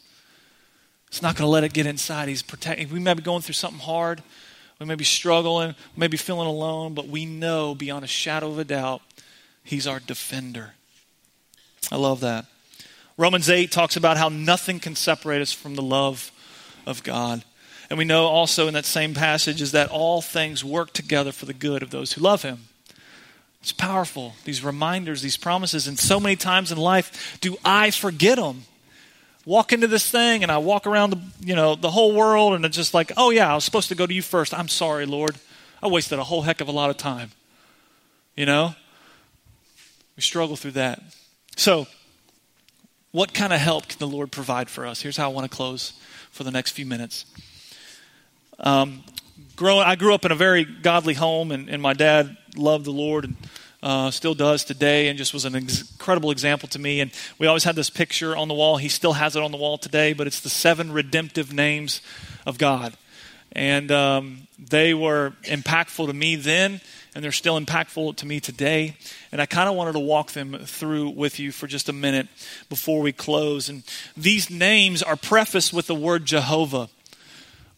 It's 1.06 1.22
not 1.22 1.36
going 1.36 1.46
to 1.46 1.50
let 1.50 1.64
it 1.64 1.72
get 1.72 1.86
inside. 1.86 2.28
He's 2.28 2.42
protecting. 2.42 2.90
We 2.90 3.00
may 3.00 3.14
be 3.14 3.22
going 3.22 3.40
through 3.40 3.54
something 3.54 3.80
hard. 3.80 4.22
We 4.78 4.86
may 4.86 4.94
be 4.94 5.04
struggling, 5.04 5.74
we 5.96 6.00
may 6.00 6.06
be 6.06 6.16
feeling 6.16 6.46
alone, 6.46 6.94
but 6.94 7.08
we 7.08 7.26
know 7.26 7.74
beyond 7.74 8.04
a 8.04 8.08
shadow 8.08 8.48
of 8.50 8.58
a 8.58 8.64
doubt, 8.64 9.02
He's 9.64 9.86
our 9.86 10.00
defender. 10.00 10.74
I 11.92 11.96
love 11.96 12.20
that. 12.20 12.46
Romans 13.16 13.50
8 13.50 13.70
talks 13.70 13.96
about 13.96 14.16
how 14.16 14.28
nothing 14.28 14.78
can 14.78 14.94
separate 14.94 15.42
us 15.42 15.52
from 15.52 15.74
the 15.74 15.82
love 15.82 16.30
of 16.86 17.02
God. 17.02 17.44
And 17.90 17.98
we 17.98 18.04
know 18.04 18.26
also 18.26 18.68
in 18.68 18.74
that 18.74 18.84
same 18.84 19.14
passage 19.14 19.60
is 19.60 19.72
that 19.72 19.90
all 19.90 20.22
things 20.22 20.64
work 20.64 20.92
together 20.92 21.32
for 21.32 21.46
the 21.46 21.54
good 21.54 21.82
of 21.82 21.90
those 21.90 22.12
who 22.12 22.20
love 22.20 22.42
Him. 22.42 22.68
It's 23.60 23.72
powerful, 23.72 24.34
these 24.44 24.62
reminders, 24.62 25.20
these 25.20 25.36
promises. 25.36 25.88
And 25.88 25.98
so 25.98 26.20
many 26.20 26.36
times 26.36 26.70
in 26.70 26.78
life 26.78 27.38
do 27.40 27.56
I 27.64 27.90
forget 27.90 28.38
them. 28.38 28.62
Walk 29.48 29.72
into 29.72 29.86
this 29.86 30.10
thing 30.10 30.42
and 30.42 30.52
I 30.52 30.58
walk 30.58 30.86
around 30.86 31.08
the, 31.08 31.20
you 31.40 31.56
know, 31.56 31.74
the 31.74 31.90
whole 31.90 32.14
world 32.14 32.52
and 32.52 32.66
it's 32.66 32.76
just 32.76 32.92
like, 32.92 33.12
oh 33.16 33.30
yeah, 33.30 33.50
I 33.50 33.54
was 33.54 33.64
supposed 33.64 33.88
to 33.88 33.94
go 33.94 34.06
to 34.06 34.12
you 34.12 34.20
first. 34.20 34.52
I'm 34.52 34.68
sorry, 34.68 35.06
Lord. 35.06 35.36
I 35.82 35.86
wasted 35.86 36.18
a 36.18 36.24
whole 36.24 36.42
heck 36.42 36.60
of 36.60 36.68
a 36.68 36.70
lot 36.70 36.90
of 36.90 36.98
time. 36.98 37.30
You 38.36 38.44
know? 38.44 38.74
We 40.16 40.22
struggle 40.22 40.54
through 40.54 40.72
that. 40.72 41.02
So, 41.56 41.86
what 43.10 43.32
kind 43.32 43.54
of 43.54 43.58
help 43.58 43.88
can 43.88 43.98
the 43.98 44.06
Lord 44.06 44.30
provide 44.30 44.68
for 44.68 44.84
us? 44.84 45.00
Here's 45.00 45.16
how 45.16 45.30
I 45.30 45.32
want 45.32 45.50
to 45.50 45.56
close 45.56 45.94
for 46.30 46.44
the 46.44 46.50
next 46.50 46.72
few 46.72 46.84
minutes. 46.84 47.24
Um, 48.58 49.02
growing, 49.56 49.86
I 49.86 49.96
grew 49.96 50.12
up 50.12 50.26
in 50.26 50.30
a 50.30 50.34
very 50.34 50.66
godly 50.66 51.14
home, 51.14 51.52
and, 51.52 51.70
and 51.70 51.80
my 51.80 51.94
dad 51.94 52.36
loved 52.54 52.84
the 52.84 52.90
Lord 52.90 53.24
and 53.24 53.36
uh, 53.82 54.10
still 54.10 54.34
does 54.34 54.64
today, 54.64 55.08
and 55.08 55.18
just 55.18 55.32
was 55.32 55.44
an 55.44 55.54
incredible 55.54 56.30
example 56.30 56.68
to 56.70 56.78
me. 56.78 57.00
And 57.00 57.10
we 57.38 57.46
always 57.46 57.64
had 57.64 57.76
this 57.76 57.90
picture 57.90 58.36
on 58.36 58.48
the 58.48 58.54
wall. 58.54 58.76
He 58.76 58.88
still 58.88 59.12
has 59.14 59.36
it 59.36 59.42
on 59.42 59.52
the 59.52 59.58
wall 59.58 59.78
today, 59.78 60.12
but 60.12 60.26
it's 60.26 60.40
the 60.40 60.48
seven 60.48 60.92
redemptive 60.92 61.52
names 61.52 62.00
of 62.46 62.58
God. 62.58 62.96
And 63.52 63.90
um, 63.90 64.46
they 64.58 64.94
were 64.94 65.32
impactful 65.44 66.06
to 66.06 66.12
me 66.12 66.36
then, 66.36 66.80
and 67.14 67.24
they're 67.24 67.32
still 67.32 67.58
impactful 67.58 68.16
to 68.16 68.26
me 68.26 68.40
today. 68.40 68.96
And 69.32 69.40
I 69.40 69.46
kind 69.46 69.68
of 69.68 69.74
wanted 69.74 69.92
to 69.92 70.00
walk 70.00 70.32
them 70.32 70.58
through 70.64 71.10
with 71.10 71.38
you 71.38 71.50
for 71.52 71.66
just 71.66 71.88
a 71.88 71.92
minute 71.92 72.28
before 72.68 73.00
we 73.00 73.12
close. 73.12 73.68
And 73.68 73.84
these 74.16 74.50
names 74.50 75.02
are 75.02 75.16
prefaced 75.16 75.72
with 75.72 75.86
the 75.86 75.94
word 75.94 76.26
Jehovah 76.26 76.90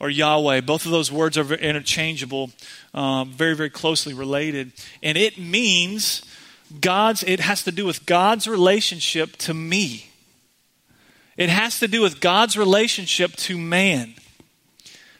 or 0.00 0.08
Yahweh. 0.08 0.62
Both 0.62 0.86
of 0.86 0.90
those 0.90 1.12
words 1.12 1.38
are 1.38 1.54
interchangeable, 1.54 2.50
um, 2.94 3.30
very, 3.30 3.54
very 3.54 3.70
closely 3.70 4.14
related. 4.14 4.72
And 5.02 5.16
it 5.16 5.38
means 5.38 6.22
God's, 6.80 7.22
it 7.22 7.40
has 7.40 7.62
to 7.64 7.72
do 7.72 7.84
with 7.84 8.06
God's 8.06 8.48
relationship 8.48 9.36
to 9.38 9.54
me. 9.54 10.06
It 11.36 11.50
has 11.50 11.78
to 11.80 11.88
do 11.88 12.02
with 12.02 12.20
God's 12.20 12.56
relationship 12.56 13.32
to 13.36 13.56
man, 13.58 14.14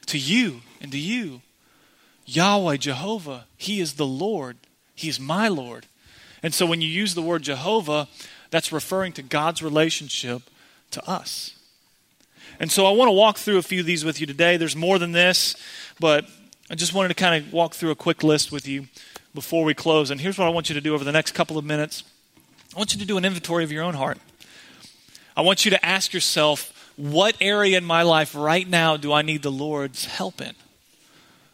to 0.06 0.18
you, 0.18 0.62
and 0.80 0.90
to 0.92 0.98
you. 0.98 1.42
Yahweh, 2.26 2.76
Jehovah, 2.76 3.46
He 3.56 3.80
is 3.80 3.94
the 3.94 4.06
Lord. 4.06 4.56
He 4.94 5.08
is 5.08 5.20
my 5.20 5.48
Lord. 5.48 5.86
And 6.42 6.54
so 6.54 6.64
when 6.64 6.80
you 6.80 6.88
use 6.88 7.14
the 7.14 7.22
word 7.22 7.42
Jehovah, 7.42 8.08
that's 8.50 8.72
referring 8.72 9.12
to 9.14 9.22
God's 9.22 9.62
relationship 9.62 10.42
to 10.90 11.08
us. 11.08 11.54
And 12.60 12.70
so 12.70 12.84
I 12.84 12.90
want 12.90 13.08
to 13.08 13.12
walk 13.12 13.38
through 13.38 13.56
a 13.56 13.62
few 13.62 13.80
of 13.80 13.86
these 13.86 14.04
with 14.04 14.20
you 14.20 14.26
today. 14.26 14.58
There's 14.58 14.76
more 14.76 14.98
than 14.98 15.12
this, 15.12 15.56
but 15.98 16.26
I 16.70 16.74
just 16.74 16.92
wanted 16.92 17.08
to 17.08 17.14
kind 17.14 17.42
of 17.42 17.52
walk 17.52 17.72
through 17.74 17.90
a 17.90 17.96
quick 17.96 18.22
list 18.22 18.52
with 18.52 18.68
you 18.68 18.86
before 19.34 19.64
we 19.64 19.72
close. 19.72 20.10
And 20.10 20.20
here's 20.20 20.36
what 20.36 20.46
I 20.46 20.50
want 20.50 20.68
you 20.68 20.74
to 20.74 20.80
do 20.80 20.94
over 20.94 21.02
the 21.02 21.10
next 21.10 21.32
couple 21.32 21.56
of 21.56 21.64
minutes 21.64 22.04
I 22.74 22.78
want 22.78 22.92
you 22.92 23.00
to 23.00 23.06
do 23.06 23.16
an 23.16 23.24
inventory 23.24 23.64
of 23.64 23.72
your 23.72 23.82
own 23.82 23.94
heart. 23.94 24.18
I 25.36 25.40
want 25.40 25.64
you 25.64 25.72
to 25.72 25.84
ask 25.84 26.12
yourself, 26.12 26.92
what 26.96 27.34
area 27.40 27.78
in 27.78 27.84
my 27.84 28.02
life 28.02 28.34
right 28.34 28.68
now 28.68 28.96
do 28.96 29.12
I 29.12 29.22
need 29.22 29.42
the 29.42 29.50
Lord's 29.50 30.04
help 30.04 30.40
in? 30.40 30.52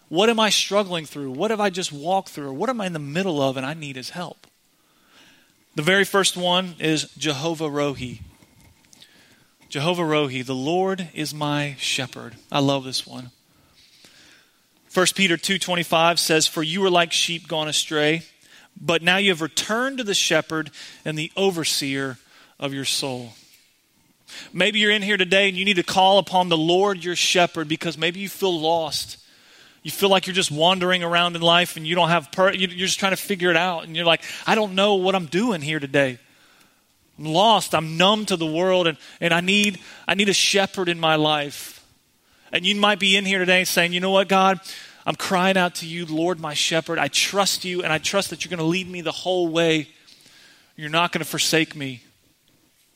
What 0.09 0.29
am 0.29 0.39
I 0.39 0.51
struggling 0.51 1.07
through? 1.07 1.31
What 1.31 1.51
have 1.51 1.61
I 1.61 1.71
just 1.71 1.93
walked 1.93 2.29
through? 2.31 2.53
What 2.53 2.69
am 2.69 2.81
I 2.81 2.87
in 2.87 2.93
the 2.93 2.99
middle 2.99 3.41
of 3.41 3.57
and 3.57 3.65
I 3.65 3.75
need 3.75 3.97
his 3.97 4.11
help? 4.11 4.47
The 5.75 5.83
very 5.83 6.05
first 6.05 6.37
one 6.37 6.75
is 6.79 7.05
Jehovah 7.17 7.69
Rohi. 7.69 8.21
Jehovah 9.69 10.03
Rohi, 10.03 10.45
the 10.45 10.55
Lord 10.55 11.09
is 11.13 11.35
my 11.35 11.77
shepherd. 11.79 12.35
I 12.53 12.61
love 12.61 12.85
this 12.85 13.07
one. 13.07 13.31
1 14.93 15.15
Peter 15.15 15.37
2:25 15.37 16.19
says, 16.21 16.47
"For 16.47 16.63
you 16.63 16.81
were 16.81 16.91
like 16.91 17.13
sheep 17.13 17.49
gone 17.49 17.69
astray, 17.69 18.23
but 18.81 19.03
now 19.03 19.17
you 19.17 19.31
have 19.31 19.43
returned 19.43 19.99
to 19.99 20.05
the 20.05 20.15
shepherd 20.15 20.71
and 21.05 21.19
the 21.19 21.33
overseer 21.37 22.19
of 22.59 22.73
your 22.73 22.85
soul." 22.85 23.35
Maybe 24.53 24.79
you're 24.79 24.91
in 24.91 25.03
here 25.03 25.17
today 25.17 25.49
and 25.49 25.57
you 25.57 25.65
need 25.65 25.77
to 25.77 25.83
call 25.83 26.19
upon 26.19 26.49
the 26.49 26.57
Lord 26.57 27.05
your 27.05 27.17
shepherd 27.17 27.69
because 27.69 27.99
maybe 27.99 28.21
you 28.21 28.29
feel 28.29 28.59
lost 28.59 29.19
you 29.87 29.93
feel 29.93 30.09
like 30.09 30.27
you're 30.27 30.35
just 30.35 30.51
wandering 30.51 31.05
around 31.05 31.37
in 31.37 31.43
life 31.43 31.77
and 31.77 31.87
you 31.87 31.95
don't 31.95 32.09
have 32.09 32.33
per- 32.33 32.53
you're 32.53 32.67
just 32.69 32.99
trying 32.99 33.13
to 33.13 33.17
figure 33.17 33.51
it 33.51 33.57
out 33.57 33.85
and 33.85 33.95
you're 33.95 34.05
like 34.05 34.21
i 34.45 34.57
don't 34.57 34.75
know 34.75 34.97
what 34.97 35.15
i'm 35.15 35.27
doing 35.27 35.61
here 35.61 35.79
today 35.79 36.19
i'm 37.19 37.25
lost. 37.25 37.75
I'm 37.75 37.97
numb 37.97 38.27
to 38.27 38.37
the 38.37 38.47
world 38.47 38.87
and, 38.87 38.99
and 39.21 39.33
i 39.33 39.41
need 39.41 39.79
i 40.07 40.15
need 40.15 40.29
a 40.29 40.35
shepherd 40.35 40.89
in 40.89 41.01
my 41.01 41.17
life. 41.17 41.85
And 42.53 42.65
you 42.65 42.75
might 42.77 43.01
be 43.01 43.17
in 43.17 43.25
here 43.25 43.39
today 43.39 43.65
saying 43.65 43.93
you 43.93 44.01
know 44.01 44.11
what 44.11 44.29
god? 44.29 44.61
I'm 45.05 45.15
crying 45.15 45.57
out 45.57 45.77
to 45.77 45.87
you 45.87 46.07
lord 46.07 46.41
my 46.41 46.55
shepherd. 46.55 46.99
I 46.99 47.09
trust 47.09 47.65
you 47.65 47.83
and 47.83 47.93
i 47.93 47.99
trust 47.99 48.31
that 48.31 48.45
you're 48.45 48.51
going 48.51 48.59
to 48.59 48.65
lead 48.65 48.89
me 48.89 49.01
the 49.01 49.13
whole 49.13 49.49
way. 49.49 49.89
You're 50.77 50.91
not 50.91 51.13
going 51.13 51.25
to 51.25 51.29
forsake 51.29 51.75
me. 51.75 52.03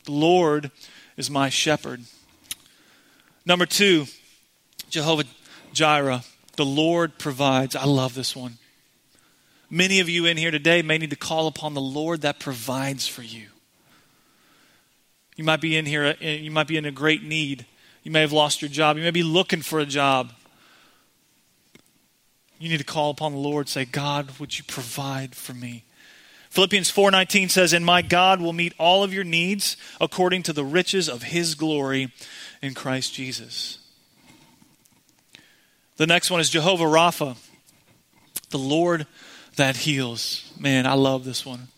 The 0.05 0.11
lord 0.11 0.71
is 1.17 1.29
my 1.29 1.49
shepherd. 1.49 2.01
Number 3.45 3.65
two 3.65 4.05
jehovah 4.89 5.23
jireh 5.73 6.23
the 6.55 6.65
Lord 6.65 7.17
provides. 7.17 7.75
I 7.75 7.85
love 7.85 8.13
this 8.13 8.35
one. 8.35 8.57
Many 9.69 9.99
of 9.99 10.09
you 10.09 10.25
in 10.25 10.37
here 10.37 10.51
today 10.51 10.81
may 10.81 10.97
need 10.97 11.11
to 11.11 11.15
call 11.15 11.47
upon 11.47 11.73
the 11.73 11.81
Lord 11.81 12.21
that 12.21 12.39
provides 12.39 13.07
for 13.07 13.23
you. 13.23 13.47
You 15.41 15.45
might 15.45 15.59
be 15.59 15.75
in 15.75 15.87
here, 15.87 16.15
uh, 16.21 16.23
you 16.23 16.51
might 16.51 16.67
be 16.67 16.77
in 16.77 16.85
a 16.85 16.91
great 16.91 17.23
need. 17.23 17.65
You 18.03 18.11
may 18.11 18.21
have 18.21 18.31
lost 18.31 18.61
your 18.61 18.69
job. 18.69 18.97
You 18.97 19.01
may 19.01 19.09
be 19.09 19.23
looking 19.23 19.63
for 19.63 19.79
a 19.79 19.87
job. 19.87 20.33
You 22.59 22.69
need 22.69 22.77
to 22.77 22.83
call 22.83 23.09
upon 23.09 23.31
the 23.31 23.39
Lord, 23.39 23.67
say, 23.67 23.85
God, 23.85 24.37
would 24.37 24.55
you 24.59 24.63
provide 24.65 25.33
for 25.33 25.55
me? 25.55 25.83
Philippians 26.51 26.91
4:19 26.91 27.49
says, 27.49 27.73
"And 27.73 27.83
my 27.83 28.03
God 28.03 28.39
will 28.39 28.53
meet 28.53 28.73
all 28.77 29.03
of 29.03 29.15
your 29.15 29.23
needs 29.23 29.77
according 29.99 30.43
to 30.43 30.53
the 30.53 30.63
riches 30.63 31.09
of 31.09 31.23
his 31.23 31.55
glory 31.55 32.11
in 32.61 32.75
Christ 32.75 33.15
Jesus." 33.15 33.79
The 35.97 36.05
next 36.05 36.29
one 36.29 36.39
is 36.39 36.51
Jehovah 36.51 36.83
Rapha, 36.83 37.35
the 38.51 38.59
Lord 38.59 39.07
that 39.55 39.77
heals. 39.77 40.43
Man, 40.59 40.85
I 40.85 40.93
love 40.93 41.25
this 41.25 41.43
one. 41.43 41.69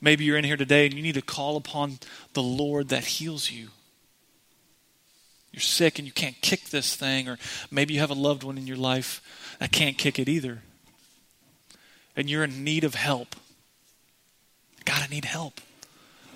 Maybe 0.00 0.24
you're 0.24 0.36
in 0.36 0.44
here 0.44 0.56
today 0.56 0.86
and 0.86 0.94
you 0.94 1.02
need 1.02 1.14
to 1.14 1.22
call 1.22 1.56
upon 1.56 1.98
the 2.34 2.42
Lord 2.42 2.88
that 2.88 3.04
heals 3.04 3.50
you. 3.50 3.68
You're 5.52 5.62
sick 5.62 5.98
and 5.98 6.06
you 6.06 6.12
can't 6.12 6.38
kick 6.42 6.68
this 6.68 6.94
thing, 6.94 7.28
or 7.28 7.38
maybe 7.70 7.94
you 7.94 8.00
have 8.00 8.10
a 8.10 8.14
loved 8.14 8.42
one 8.42 8.58
in 8.58 8.66
your 8.66 8.76
life 8.76 9.22
that 9.58 9.72
can't 9.72 9.96
kick 9.96 10.18
it 10.18 10.28
either. 10.28 10.62
And 12.14 12.28
you're 12.28 12.44
in 12.44 12.62
need 12.62 12.84
of 12.84 12.94
help. 12.94 13.34
God, 14.84 15.02
I 15.02 15.06
need 15.06 15.24
help. 15.24 15.60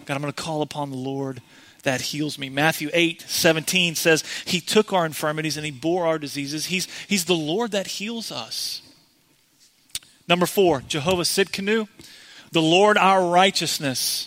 God, 0.07 0.15
I'm 0.15 0.23
going 0.23 0.33
to 0.33 0.43
call 0.43 0.63
upon 0.63 0.91
the 0.91 0.97
Lord 0.97 1.43
that 1.83 2.01
heals 2.01 2.39
me. 2.39 2.49
Matthew 2.49 2.91
8, 2.93 3.23
17 3.23 3.95
says, 3.95 4.25
He 4.45 4.61
took 4.61 4.93
our 4.93 5.05
infirmities 5.05 5.57
and 5.57 5.67
He 5.67 5.73
bore 5.73 6.07
our 6.07 6.19
diseases. 6.19 6.67
He's, 6.67 6.89
he's 7.07 7.27
the 7.27 7.35
Lord 7.35 7.73
that 7.73 7.87
heals 7.87 8.33
us. 8.33 8.83
Number 10.29 10.47
four, 10.47 10.83
Jehovah 10.87 11.23
Tsidkenu, 11.23 11.89
the 12.53 12.63
Lord 12.63 12.99
our 12.99 13.27
righteousness. 13.31 14.27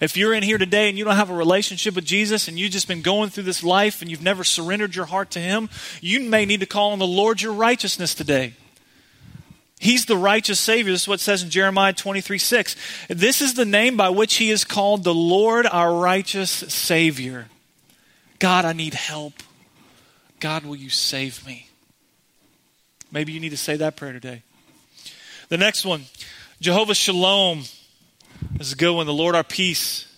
If 0.00 0.16
you're 0.16 0.34
in 0.34 0.42
here 0.42 0.58
today 0.58 0.88
and 0.88 0.98
you 0.98 1.04
don't 1.04 1.16
have 1.16 1.30
a 1.30 1.34
relationship 1.34 1.94
with 1.94 2.04
Jesus 2.04 2.48
and 2.48 2.58
you've 2.58 2.72
just 2.72 2.88
been 2.88 3.02
going 3.02 3.30
through 3.30 3.44
this 3.44 3.62
life 3.62 4.02
and 4.02 4.10
you've 4.10 4.22
never 4.22 4.44
surrendered 4.44 4.94
your 4.94 5.06
heart 5.06 5.30
to 5.32 5.40
Him, 5.40 5.70
you 6.00 6.20
may 6.20 6.44
need 6.44 6.60
to 6.60 6.66
call 6.66 6.92
on 6.92 6.98
the 6.98 7.06
Lord 7.06 7.40
your 7.40 7.52
righteousness 7.52 8.14
today. 8.14 8.54
He's 9.78 10.06
the 10.06 10.16
righteous 10.16 10.60
Savior. 10.60 10.92
This 10.92 11.02
is 11.02 11.08
what 11.08 11.20
it 11.20 11.22
says 11.22 11.42
in 11.42 11.50
Jeremiah 11.50 11.92
23 11.92 12.38
6. 12.38 12.76
This 13.08 13.42
is 13.42 13.54
the 13.54 13.64
name 13.64 13.96
by 13.96 14.08
which 14.08 14.36
He 14.36 14.50
is 14.50 14.64
called 14.64 15.04
the 15.04 15.14
Lord 15.14 15.66
our 15.66 15.94
righteous 15.94 16.50
Savior. 16.50 17.46
God, 18.38 18.64
I 18.64 18.72
need 18.72 18.94
help. 18.94 19.34
God, 20.40 20.64
will 20.64 20.76
you 20.76 20.90
save 20.90 21.46
me? 21.46 21.68
Maybe 23.10 23.32
you 23.32 23.40
need 23.40 23.50
to 23.50 23.56
say 23.56 23.76
that 23.76 23.96
prayer 23.96 24.12
today. 24.12 24.42
The 25.48 25.56
next 25.56 25.84
one, 25.84 26.04
Jehovah 26.64 26.94
Shalom. 26.94 27.64
This 28.52 28.68
is 28.68 28.72
a 28.72 28.76
good 28.76 28.94
one. 28.94 29.04
The 29.04 29.12
Lord 29.12 29.34
our 29.34 29.44
peace. 29.44 30.10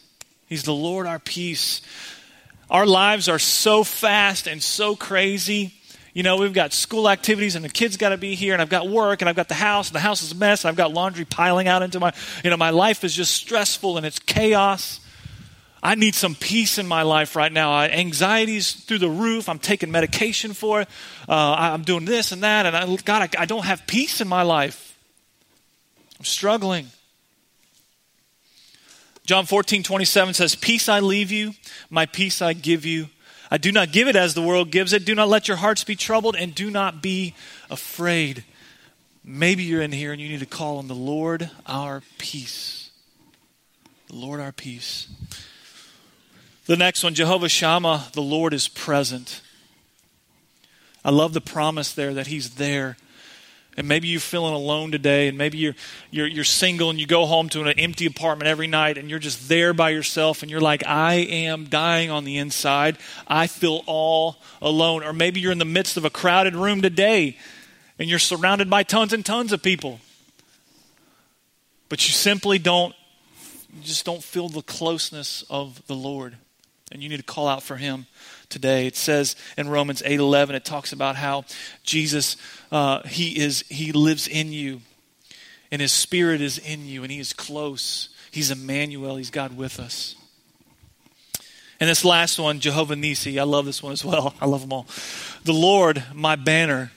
He's 0.46 0.62
the 0.62 0.72
Lord 0.72 1.08
our 1.08 1.18
peace. 1.18 1.82
Our 2.70 2.86
lives 2.86 3.28
are 3.28 3.40
so 3.40 3.82
fast 3.82 4.46
and 4.46 4.62
so 4.62 4.94
crazy 4.94 5.74
you 6.14 6.22
know, 6.22 6.38
we've 6.38 6.54
got 6.54 6.72
school 6.72 7.10
activities 7.10 7.56
and 7.56 7.64
the 7.64 7.68
kids 7.68 7.98
got 7.98 8.08
to 8.08 8.16
be 8.16 8.36
here 8.36 8.54
and 8.54 8.62
I've 8.62 8.70
got 8.70 8.88
work 8.88 9.20
and 9.20 9.28
I've 9.28 9.36
got 9.36 9.48
the 9.48 9.54
house 9.54 9.88
and 9.88 9.94
the 9.94 10.00
house 10.00 10.22
is 10.22 10.32
a 10.32 10.34
mess. 10.34 10.64
And 10.64 10.70
I've 10.70 10.76
got 10.76 10.90
laundry 10.90 11.26
piling 11.26 11.68
out 11.68 11.82
into 11.82 12.00
my, 12.00 12.14
you 12.42 12.48
know, 12.48 12.56
my 12.56 12.70
life 12.70 13.04
is 13.04 13.14
just 13.14 13.34
stressful 13.34 13.98
and 13.98 14.06
it's 14.06 14.18
chaos. 14.18 15.00
I 15.82 15.94
need 15.94 16.14
some 16.14 16.34
peace 16.34 16.78
in 16.78 16.86
my 16.86 17.02
life 17.02 17.36
right 17.36 17.52
now. 17.52 17.70
I, 17.70 17.88
anxiety's 17.88 18.72
through 18.72 19.00
the 19.00 19.10
roof. 19.10 19.50
I'm 19.50 19.58
taking 19.58 19.90
medication 19.90 20.54
for 20.54 20.80
it. 20.80 20.88
Uh, 21.28 21.54
I'm 21.58 21.82
doing 21.82 22.06
this 22.06 22.32
and 22.32 22.42
that. 22.44 22.64
And 22.64 22.74
I, 22.74 22.96
God, 23.04 23.36
I, 23.36 23.42
I 23.42 23.44
don't 23.44 23.66
have 23.66 23.86
peace 23.86 24.22
in 24.22 24.28
my 24.28 24.40
life. 24.40 24.85
Struggling. 26.26 26.88
John 29.24 29.44
14, 29.44 29.82
27 29.82 30.34
says, 30.34 30.54
Peace 30.54 30.88
I 30.88 31.00
leave 31.00 31.32
you, 31.32 31.54
my 31.90 32.06
peace 32.06 32.40
I 32.40 32.52
give 32.52 32.84
you. 32.84 33.08
I 33.50 33.58
do 33.58 33.72
not 33.72 33.92
give 33.92 34.08
it 34.08 34.16
as 34.16 34.34
the 34.34 34.42
world 34.42 34.70
gives 34.70 34.92
it. 34.92 35.04
Do 35.04 35.14
not 35.14 35.28
let 35.28 35.48
your 35.48 35.56
hearts 35.56 35.84
be 35.84 35.96
troubled 35.96 36.36
and 36.36 36.54
do 36.54 36.70
not 36.70 37.02
be 37.02 37.34
afraid. 37.70 38.44
Maybe 39.24 39.64
you're 39.64 39.82
in 39.82 39.92
here 39.92 40.12
and 40.12 40.20
you 40.20 40.28
need 40.28 40.40
to 40.40 40.46
call 40.46 40.78
on 40.78 40.88
the 40.88 40.94
Lord 40.94 41.50
our 41.66 42.02
peace. 42.18 42.90
The 44.08 44.16
Lord 44.16 44.40
our 44.40 44.52
peace. 44.52 45.08
The 46.66 46.76
next 46.76 47.04
one, 47.04 47.14
Jehovah 47.14 47.48
Shammah, 47.48 48.08
the 48.12 48.22
Lord 48.22 48.52
is 48.52 48.68
present. 48.68 49.42
I 51.04 51.10
love 51.10 51.32
the 51.32 51.40
promise 51.40 51.92
there 51.92 52.14
that 52.14 52.26
He's 52.28 52.56
there. 52.56 52.96
And 53.76 53.86
maybe 53.86 54.08
you're 54.08 54.20
feeling 54.20 54.54
alone 54.54 54.90
today, 54.90 55.28
and 55.28 55.36
maybe 55.36 55.58
you're, 55.58 55.74
you're, 56.10 56.26
you're 56.26 56.44
single 56.44 56.88
and 56.88 56.98
you 56.98 57.06
go 57.06 57.26
home 57.26 57.50
to 57.50 57.62
an 57.62 57.78
empty 57.78 58.06
apartment 58.06 58.48
every 58.48 58.66
night 58.66 58.96
and 58.96 59.10
you're 59.10 59.18
just 59.18 59.50
there 59.50 59.74
by 59.74 59.90
yourself 59.90 60.42
and 60.42 60.50
you're 60.50 60.62
like, 60.62 60.86
I 60.86 61.14
am 61.14 61.64
dying 61.64 62.10
on 62.10 62.24
the 62.24 62.38
inside. 62.38 62.96
I 63.28 63.46
feel 63.46 63.82
all 63.86 64.36
alone. 64.62 65.04
Or 65.04 65.12
maybe 65.12 65.40
you're 65.40 65.52
in 65.52 65.58
the 65.58 65.66
midst 65.66 65.98
of 65.98 66.06
a 66.06 66.10
crowded 66.10 66.54
room 66.54 66.80
today 66.80 67.36
and 67.98 68.08
you're 68.08 68.18
surrounded 68.18 68.70
by 68.70 68.82
tons 68.82 69.12
and 69.12 69.24
tons 69.24 69.52
of 69.52 69.62
people. 69.62 70.00
But 71.90 72.06
you 72.08 72.12
simply 72.12 72.58
don't, 72.58 72.94
you 73.74 73.82
just 73.82 74.06
don't 74.06 74.22
feel 74.22 74.48
the 74.48 74.62
closeness 74.62 75.44
of 75.50 75.86
the 75.86 75.94
Lord. 75.94 76.36
And 76.90 77.02
you 77.02 77.08
need 77.08 77.18
to 77.18 77.22
call 77.22 77.46
out 77.46 77.62
for 77.62 77.76
Him 77.76 78.06
today. 78.48 78.86
It 78.86 78.96
says 78.96 79.36
in 79.56 79.68
Romans 79.68 80.02
8 80.04 80.18
11, 80.18 80.54
it 80.56 80.64
talks 80.64 80.92
about 80.92 81.16
how 81.16 81.44
Jesus, 81.82 82.36
uh, 82.70 83.02
he, 83.02 83.38
is, 83.38 83.64
he 83.68 83.92
lives 83.92 84.28
in 84.28 84.52
you, 84.52 84.80
and 85.70 85.80
his 85.80 85.92
spirit 85.92 86.40
is 86.40 86.58
in 86.58 86.86
you, 86.86 87.02
and 87.02 87.12
he 87.12 87.18
is 87.18 87.32
close. 87.32 88.10
He's 88.30 88.50
Emmanuel, 88.50 89.16
he's 89.16 89.30
God 89.30 89.56
with 89.56 89.80
us. 89.80 90.16
And 91.78 91.90
this 91.90 92.04
last 92.04 92.38
one, 92.38 92.60
Jehovah 92.60 92.96
Nisi, 92.96 93.38
I 93.38 93.44
love 93.44 93.66
this 93.66 93.82
one 93.82 93.92
as 93.92 94.04
well. 94.04 94.34
I 94.40 94.46
love 94.46 94.62
them 94.62 94.72
all. 94.72 94.86
The 95.44 95.52
Lord, 95.52 96.02
my 96.14 96.36
banner. 96.36 96.92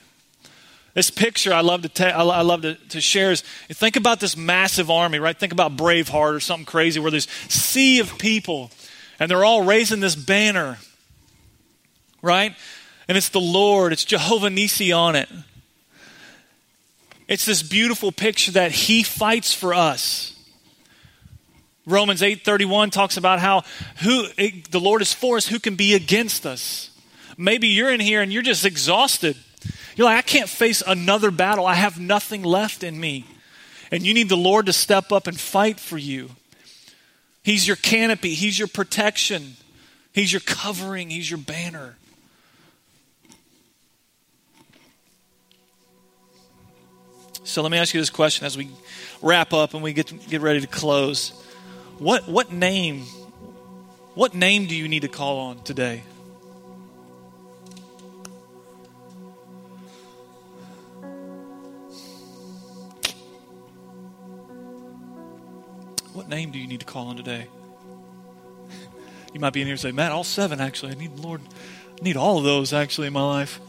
This 0.92 1.10
picture 1.10 1.54
I 1.54 1.60
love 1.60 1.82
to 1.82 1.88
te- 1.88 2.04
I 2.04 2.42
love 2.42 2.62
to, 2.62 2.74
to 2.74 3.00
share 3.00 3.30
is 3.30 3.42
think 3.42 3.94
about 3.94 4.18
this 4.18 4.36
massive 4.36 4.90
army, 4.90 5.20
right? 5.20 5.38
Think 5.38 5.52
about 5.52 5.76
Braveheart 5.76 6.34
or 6.34 6.40
something 6.40 6.66
crazy 6.66 6.98
where 6.98 7.12
there's 7.12 7.30
sea 7.48 8.00
of 8.00 8.18
people 8.18 8.72
and 9.20 9.30
they're 9.30 9.44
all 9.44 9.62
raising 9.62 10.00
this 10.00 10.16
banner 10.16 10.78
right? 12.22 12.54
And 13.08 13.16
it's 13.16 13.28
the 13.28 13.40
Lord, 13.40 13.92
it's 13.92 14.04
Jehovah 14.04 14.50
Nisi 14.50 14.92
on 14.92 15.16
it. 15.16 15.28
It's 17.28 17.44
this 17.44 17.62
beautiful 17.62 18.10
picture 18.10 18.52
that 18.52 18.72
he 18.72 19.02
fights 19.02 19.54
for 19.54 19.72
us. 19.72 20.36
Romans 21.86 22.22
8:31 22.22 22.90
talks 22.90 23.16
about 23.16 23.38
how 23.38 23.62
who 24.02 24.26
it, 24.36 24.70
the 24.70 24.80
Lord 24.80 25.00
is 25.00 25.14
for 25.14 25.36
us, 25.36 25.46
who 25.46 25.58
can 25.58 25.76
be 25.76 25.94
against 25.94 26.44
us? 26.44 26.90
Maybe 27.36 27.68
you're 27.68 27.92
in 27.92 28.00
here 28.00 28.20
and 28.20 28.32
you're 28.32 28.42
just 28.42 28.64
exhausted. 28.64 29.36
You're 29.96 30.06
like, 30.06 30.18
I 30.18 30.22
can't 30.22 30.48
face 30.48 30.82
another 30.86 31.30
battle. 31.30 31.66
I 31.66 31.74
have 31.74 31.98
nothing 31.98 32.42
left 32.42 32.82
in 32.82 32.98
me. 32.98 33.24
And 33.90 34.04
you 34.04 34.14
need 34.14 34.28
the 34.28 34.36
Lord 34.36 34.66
to 34.66 34.72
step 34.72 35.10
up 35.10 35.26
and 35.26 35.38
fight 35.38 35.80
for 35.80 35.98
you. 35.98 36.30
He's 37.42 37.66
your 37.66 37.76
canopy, 37.76 38.34
He's 38.34 38.58
your 38.58 38.68
protection, 38.68 39.56
He's 40.12 40.32
your 40.32 40.40
covering, 40.40 41.10
He's 41.10 41.30
your 41.30 41.38
banner. 41.38 41.96
So 47.50 47.62
let 47.62 47.72
me 47.72 47.78
ask 47.78 47.92
you 47.92 48.00
this 48.00 48.10
question 48.10 48.46
as 48.46 48.56
we 48.56 48.70
wrap 49.20 49.52
up 49.52 49.74
and 49.74 49.82
we 49.82 49.92
get 49.92 50.12
get 50.28 50.40
ready 50.40 50.60
to 50.60 50.68
close. 50.68 51.30
What 51.98 52.28
what 52.28 52.52
name 52.52 53.02
what 54.14 54.34
name 54.34 54.66
do 54.66 54.76
you 54.76 54.86
need 54.86 55.02
to 55.02 55.08
call 55.08 55.40
on 55.40 55.60
today? 55.64 56.04
What 66.12 66.28
name 66.28 66.52
do 66.52 66.58
you 66.60 66.68
need 66.68 66.80
to 66.80 66.86
call 66.86 67.08
on 67.08 67.16
today? 67.16 67.48
You 69.32 69.38
might 69.38 69.52
be 69.52 69.60
in 69.60 69.68
here 69.68 69.74
and 69.74 69.80
say, 69.80 69.92
Matt, 69.92 70.10
all 70.10 70.24
seven 70.24 70.60
actually. 70.60 70.92
I 70.92 70.94
need 70.94 71.18
Lord, 71.18 71.40
I 72.00 72.04
need 72.04 72.16
all 72.16 72.38
of 72.38 72.44
those 72.44 72.72
actually 72.72 73.08
in 73.08 73.12
my 73.12 73.22
life. 73.22 73.60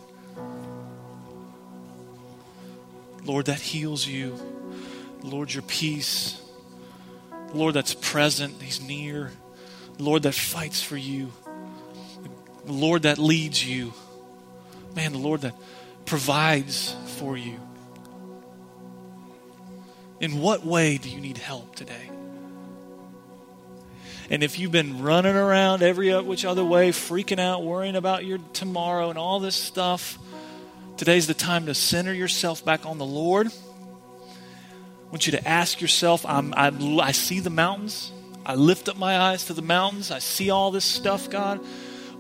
Lord, 3.24 3.46
that 3.46 3.60
heals 3.60 4.06
you. 4.06 4.38
Lord, 5.24 5.54
your 5.54 5.64
peace. 5.64 6.42
Lord, 7.54 7.76
that's 7.76 7.94
present, 7.94 8.62
He's 8.62 8.82
near. 8.82 9.32
Lord, 10.00 10.24
that 10.24 10.34
fights 10.34 10.82
for 10.82 10.98
you. 10.98 11.32
Lord, 12.66 13.04
that 13.04 13.18
leads 13.18 13.66
you. 13.66 13.94
Man, 14.96 15.14
the 15.14 15.20
Lord 15.20 15.42
that 15.42 15.56
provides 16.06 16.96
for 17.18 17.38
you. 17.38 17.60
In 20.20 20.40
what 20.40 20.66
way 20.66 20.98
do 20.98 21.10
you 21.10 21.20
need 21.20 21.38
help 21.38 21.76
today? 21.76 22.10
And 24.30 24.44
if 24.44 24.60
you've 24.60 24.72
been 24.72 25.02
running 25.02 25.36
around 25.36 25.84
every 25.84 26.18
which 26.22 26.46
other 26.46 26.64
way, 26.64 26.92
freaking 26.92 27.40
out, 27.40 27.64
worrying 27.64 27.96
about 27.96 28.24
your 28.24 28.38
tomorrow 28.54 29.10
and 29.10 29.20
all 29.20 29.40
this 29.40 29.56
stuff, 29.56 30.18
Today's 31.02 31.26
the 31.26 31.34
time 31.34 31.66
to 31.66 31.74
center 31.74 32.14
yourself 32.14 32.64
back 32.64 32.86
on 32.86 33.00
the 33.00 33.06
Lord. 33.08 33.48
I 33.48 35.10
want 35.10 35.26
you 35.26 35.32
to 35.32 35.48
ask 35.48 35.82
yourself 35.82 36.24
I'm, 36.28 36.54
I, 36.54 36.72
I 37.02 37.12
see 37.12 37.40
the 37.40 37.50
mountains. 37.50 38.12
I 38.46 38.54
lift 38.54 38.88
up 38.88 38.98
my 38.98 39.18
eyes 39.18 39.46
to 39.46 39.54
the 39.54 39.64
mountains. 39.64 40.12
I 40.12 40.20
see 40.20 40.52
all 40.52 40.70
this 40.70 40.86
stuff, 40.86 41.28
God. 41.32 41.60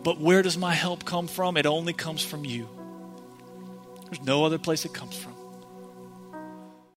But 0.01 0.19
where 0.19 0.41
does 0.41 0.57
my 0.57 0.73
help 0.73 1.05
come 1.05 1.27
from? 1.27 1.57
It 1.57 1.67
only 1.67 1.93
comes 1.93 2.23
from 2.23 2.43
you. 2.43 2.67
There's 4.05 4.23
no 4.23 4.45
other 4.45 4.57
place 4.57 4.83
it 4.83 4.95
comes 4.95 5.15
from. 5.15 5.30